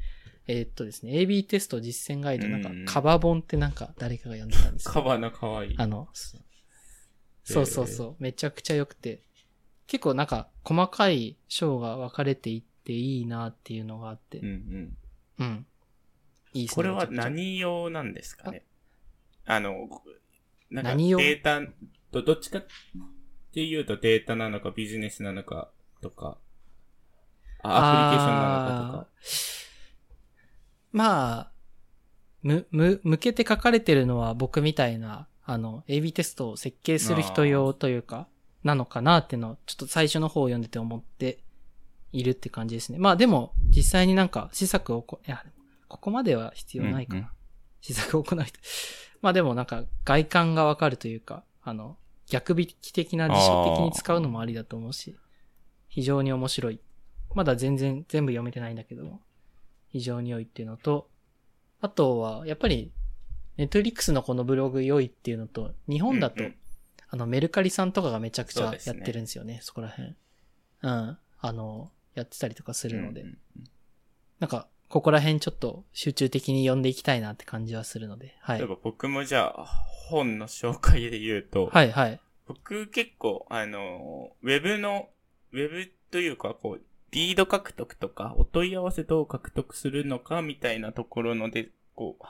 [0.47, 5.75] えーっとですね、AB テスト実践ガイド、なんかうん、カバ本ってなんか誰かが読んでたんですけどカバの可愛い。
[5.77, 6.09] あの、
[7.43, 9.21] そうそうそう、めちゃくちゃ良くて、
[9.87, 14.97] 結構なんか細かい章が分かれていっていいなっていうのがあってうん、うん。
[15.39, 15.65] うん。
[16.53, 16.69] いい。
[16.69, 18.63] これは何用なんですかね？
[19.45, 19.89] あの、
[20.69, 21.17] なんか何用？
[21.17, 21.61] データ、
[22.11, 22.63] どどっちかっ
[23.53, 25.69] ていうとデータなのかビジネスなのか
[26.01, 26.37] とか、
[27.63, 29.07] あアプリケーションなのかとか。
[30.91, 31.51] まあ、
[32.41, 38.27] む、む、向けて書かれてるのは僕みたいな、あの、AB テストを設計する人用というか、
[38.63, 41.39] なのかなっていうのを、ちょっと最初の方を読んでて思って
[42.13, 42.99] いるって感じですね。
[42.99, 45.43] まあでも、実際になんか施策をこ、いや、
[45.87, 47.19] ここまでは必要ないかな。
[47.19, 47.31] うんうん
[47.83, 48.59] 施策を行う人。
[49.21, 51.97] まあでもなんか外観がわかるというか、あの、
[52.27, 55.17] 逆引き的な辞書的に使うのもありだと思うし、
[55.89, 56.79] 非常に面白い。
[57.35, 59.21] まだ全然全部読めてないんだけども、
[59.89, 61.09] 非常に良いっていうのと、
[61.81, 62.93] あとは、やっぱり、
[63.57, 66.55] ネットリックスのこのブログ良いっていうのと、日本だと、うんうん
[67.09, 70.15] あの、メルカリさんとかがめちゃくちゃやってるんですよね、そこら辺。
[70.81, 71.17] うん。
[71.39, 73.37] あの、やってたりとかするので、うんうん
[74.39, 78.67] なんか、ここら辺ちょっと集中的に読んでいきたいなって感じはするので、はい例え。
[78.67, 79.65] ば僕もじゃあ、
[80.09, 82.19] 本の紹介で言うと、はいはい。
[82.45, 85.07] 僕結構、あの、ウェブの、
[85.53, 92.23] ウェブというか、こう、リード獲得とか、お問い合わせどう獲得するのかみたいなところので、こう、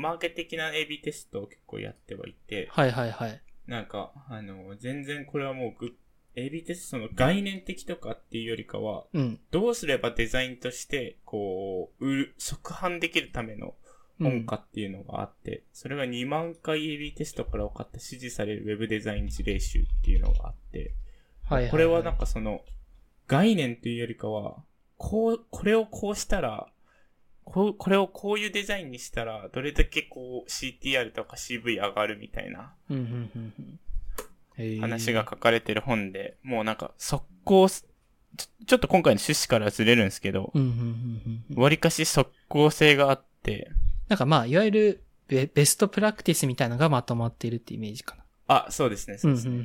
[0.00, 3.42] マーケ的な AB テストを結構やってはいて、はいはいはい。
[3.66, 5.94] なんか、あの、全然これはもうグ、
[6.36, 9.40] AB テストの概念的とかっていうよりかは、うん。
[9.50, 13.74] どうすればデザインとして、こう、売る、即販できるための
[14.20, 14.30] うん。
[14.30, 20.94] 本かっていうのがあって、それが2万回 AB テストから分かった指示される Web デザイン事例集っていうのがあって、
[21.44, 21.70] はいはい、はい。
[21.70, 22.60] これはなんかその、
[23.26, 24.62] 概念というよりかは、
[24.98, 26.66] こう、これをこうしたら、
[27.44, 33.06] こう、これをこういうデザインにしたら、どれだけこう CTR とか CV 上がるみたいなうんうんう
[33.38, 33.89] んうんへー
[34.80, 37.86] 話が書かれてる本で、もうなんか速攻す、
[38.66, 40.52] ちょっと今回の趣旨からずれるんですけど。
[41.54, 43.70] 割かし速攻性があって、
[44.08, 48.24] なんかまあ、いわゆるベベストプラクティスみたいなのがまとまっているってイメージかな。
[48.48, 49.64] あ、そうですね、そうですね。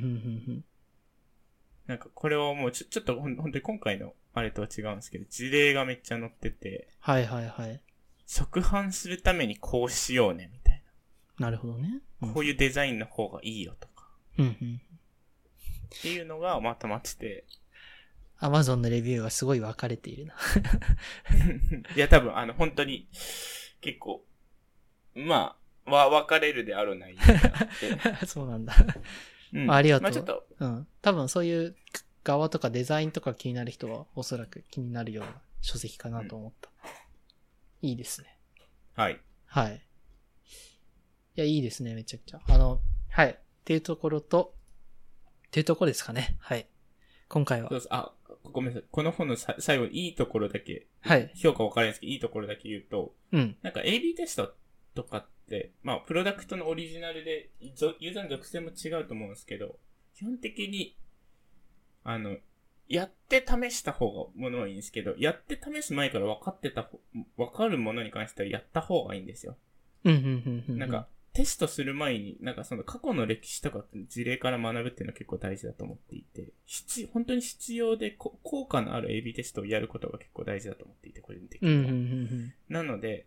[1.87, 7.81] なんかこれはもうちょ、ちょっとほん本当に今回のあれとは違うんですけど、事例がめっちゃ載ってて、はいはいはい。
[8.25, 10.83] 即販するためにこうしようね、みたい
[11.39, 12.01] なるほどね。
[12.21, 12.31] うな。
[12.31, 14.81] んこういうデザインの方がいいよとか、うんうん。
[15.85, 17.45] っていうのがまとまってて、
[18.37, 20.35] アマゾンのレビューがすごい分かれているな。
[21.95, 23.07] いや多分あの本当に
[23.81, 24.25] 結構、
[25.13, 28.73] まあ、は分かれるである内容があって、 そうなんだ。
[29.53, 30.87] うんありがとうまあちょっと、うん。
[31.01, 31.75] 多分そういう
[32.23, 36.69] 側とかデザインとか気になる人はおそらく気になるような書籍かなと思った。
[37.81, 38.37] いいですね。
[38.95, 39.21] はい。
[39.45, 39.75] はい。
[39.75, 42.41] いや、いいですね、めちゃくちゃ。
[42.47, 43.29] あの、はい。
[43.29, 44.54] っていうところと、
[45.55, 46.35] っていうところですかね。
[46.39, 46.67] はい。
[47.29, 47.79] 今回はそう。
[47.79, 48.11] そうあ、
[48.43, 48.87] ごめんなさい。
[48.91, 51.31] この本のさ最後、いいところだけ、はい。
[51.33, 53.55] 評価分かりないんですけど、いいところだけ言うと、うん。
[53.61, 54.53] なんか AB テスト
[54.95, 59.77] とかって、まあ、プロダクトのオリジナルで、ぞユーザーの属性も違うと思うんですけど、
[60.13, 60.97] 基本的に、
[62.03, 62.35] あの、
[62.89, 66.99] やって試した方がものはいいんですけど、やって試す前から分かってた方、
[67.37, 69.55] 分かるものに関してはやった方がいいんですよ。
[70.03, 70.79] うん、うん、うん、うん。
[70.79, 81.91] なんか、、テストする前に、なんかその過去の歴史とか事例から学ぶっていうのは結構大事だと思っていて、必要、本当に必要でこ効果のある AB テストをやることが結構大事だと思っていて、個人的うん、には。
[81.91, 82.53] うん、うん。
[82.69, 83.25] なので、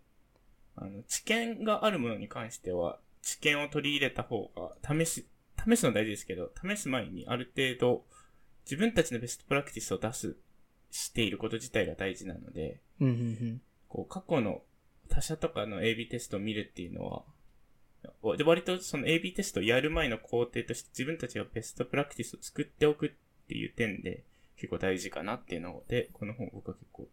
[0.75, 5.27] あの、知見があるものに関しては、知見を取り入れた方が、試す、
[5.69, 8.07] 試すの大事ですけど、試す前にある程度、
[8.65, 10.35] 自分たちのベストプラクティスを出す、
[10.91, 13.63] していること自体が大事なので、うん、うん、うん。
[13.87, 14.63] こう、過去の
[15.11, 17.23] 他社とかの AB テストを見るっていうのは、
[18.37, 23.11] で割とその AB テストをやる前の工程として自分たちがベストプラクティスを作っておくっ
[23.49, 24.25] ていう点で
[24.57, 27.09] 結構大事かなっていうので、この本を僕は結構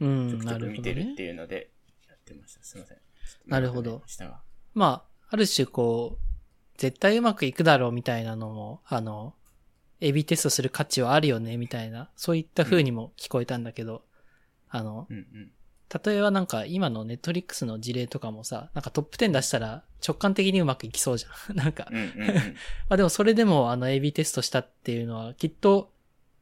[0.00, 1.22] うん、ちょくちょく見てるって。
[1.22, 1.70] いうので
[2.08, 2.62] やってました。
[2.62, 2.98] すいません。
[3.46, 4.40] なるほどましたが
[4.74, 9.34] まあ、ある種こう、絶対うまくいくだろうみたいなのも、あの、
[10.00, 14.04] AB テストする価値はあるよね、みたいな、そういった風にも聞こえたんだけど、
[14.68, 15.52] あの、うんうん。
[16.04, 21.56] 例えばなんか今のネットリックスの事例とかもさ、なんかトップ10出したら直感的にうまくいきそうじゃん。
[21.56, 22.34] なんか、うんうんうん。
[22.88, 25.92] まあでもそれでもあの AB テストしたっていうのはきっと、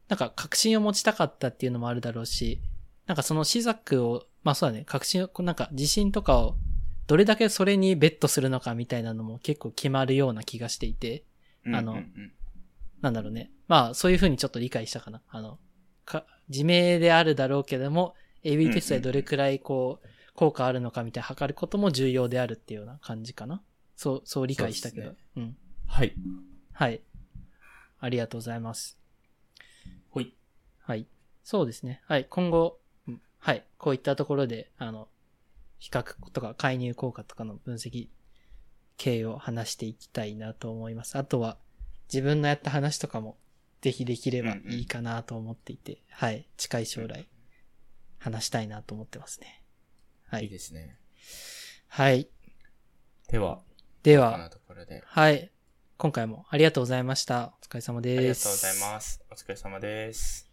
[0.09, 2.61] なんか確信を持ちたかったっていうのもあるだろうし、
[3.07, 6.57] なんかその試作を、まあそうだね、確信を、なんか自信とかを
[7.07, 11.25] どれだけそれにベットするのかみたいなのも結構決まるような気がしていて、
[11.65, 12.33] うんあのうんうん
[13.03, 13.51] なんだろうね。
[13.67, 15.21] まあそういう風にちょっと理解したかな。
[15.29, 15.59] あの、
[16.05, 18.15] か、自明であるだろうけども、
[18.45, 23.63] AB テストでどれくらいこう、効果あるのかみたいな測ることも重要であるっていうような感じかな。
[23.97, 25.11] そう、そう理解したけど。
[25.11, 25.57] うね、うん。
[25.87, 26.15] はい。
[26.73, 27.03] はい。
[28.01, 28.99] ありがとうございます。
[30.11, 30.35] はい。
[30.81, 31.07] はい。
[31.45, 32.03] そうですね。
[32.07, 32.27] はい。
[32.29, 32.79] 今後、
[33.39, 33.65] はい。
[33.77, 35.09] こういったところで、あの、
[35.79, 38.09] 比較とか介入効果とかの分析
[38.97, 41.19] 系を話していきたいなと思います。
[41.19, 41.59] あとは、
[42.05, 43.37] 自分のやった話とかも、
[43.81, 46.47] ぜひできればいいかなと思っていて、うんうん、はい。
[46.57, 47.27] 近い将来、
[48.23, 49.63] 話したいなと思ってますね。
[50.29, 50.45] はい。
[50.45, 50.97] いいですね。
[51.89, 52.29] はい。
[53.29, 53.61] では。
[54.03, 54.51] では。
[55.07, 55.51] はい。
[55.99, 57.55] 今回もありがとうございました。
[57.61, 58.19] お疲れ様です。
[58.19, 59.23] ありがとうございます。
[59.31, 60.52] お疲れ様です。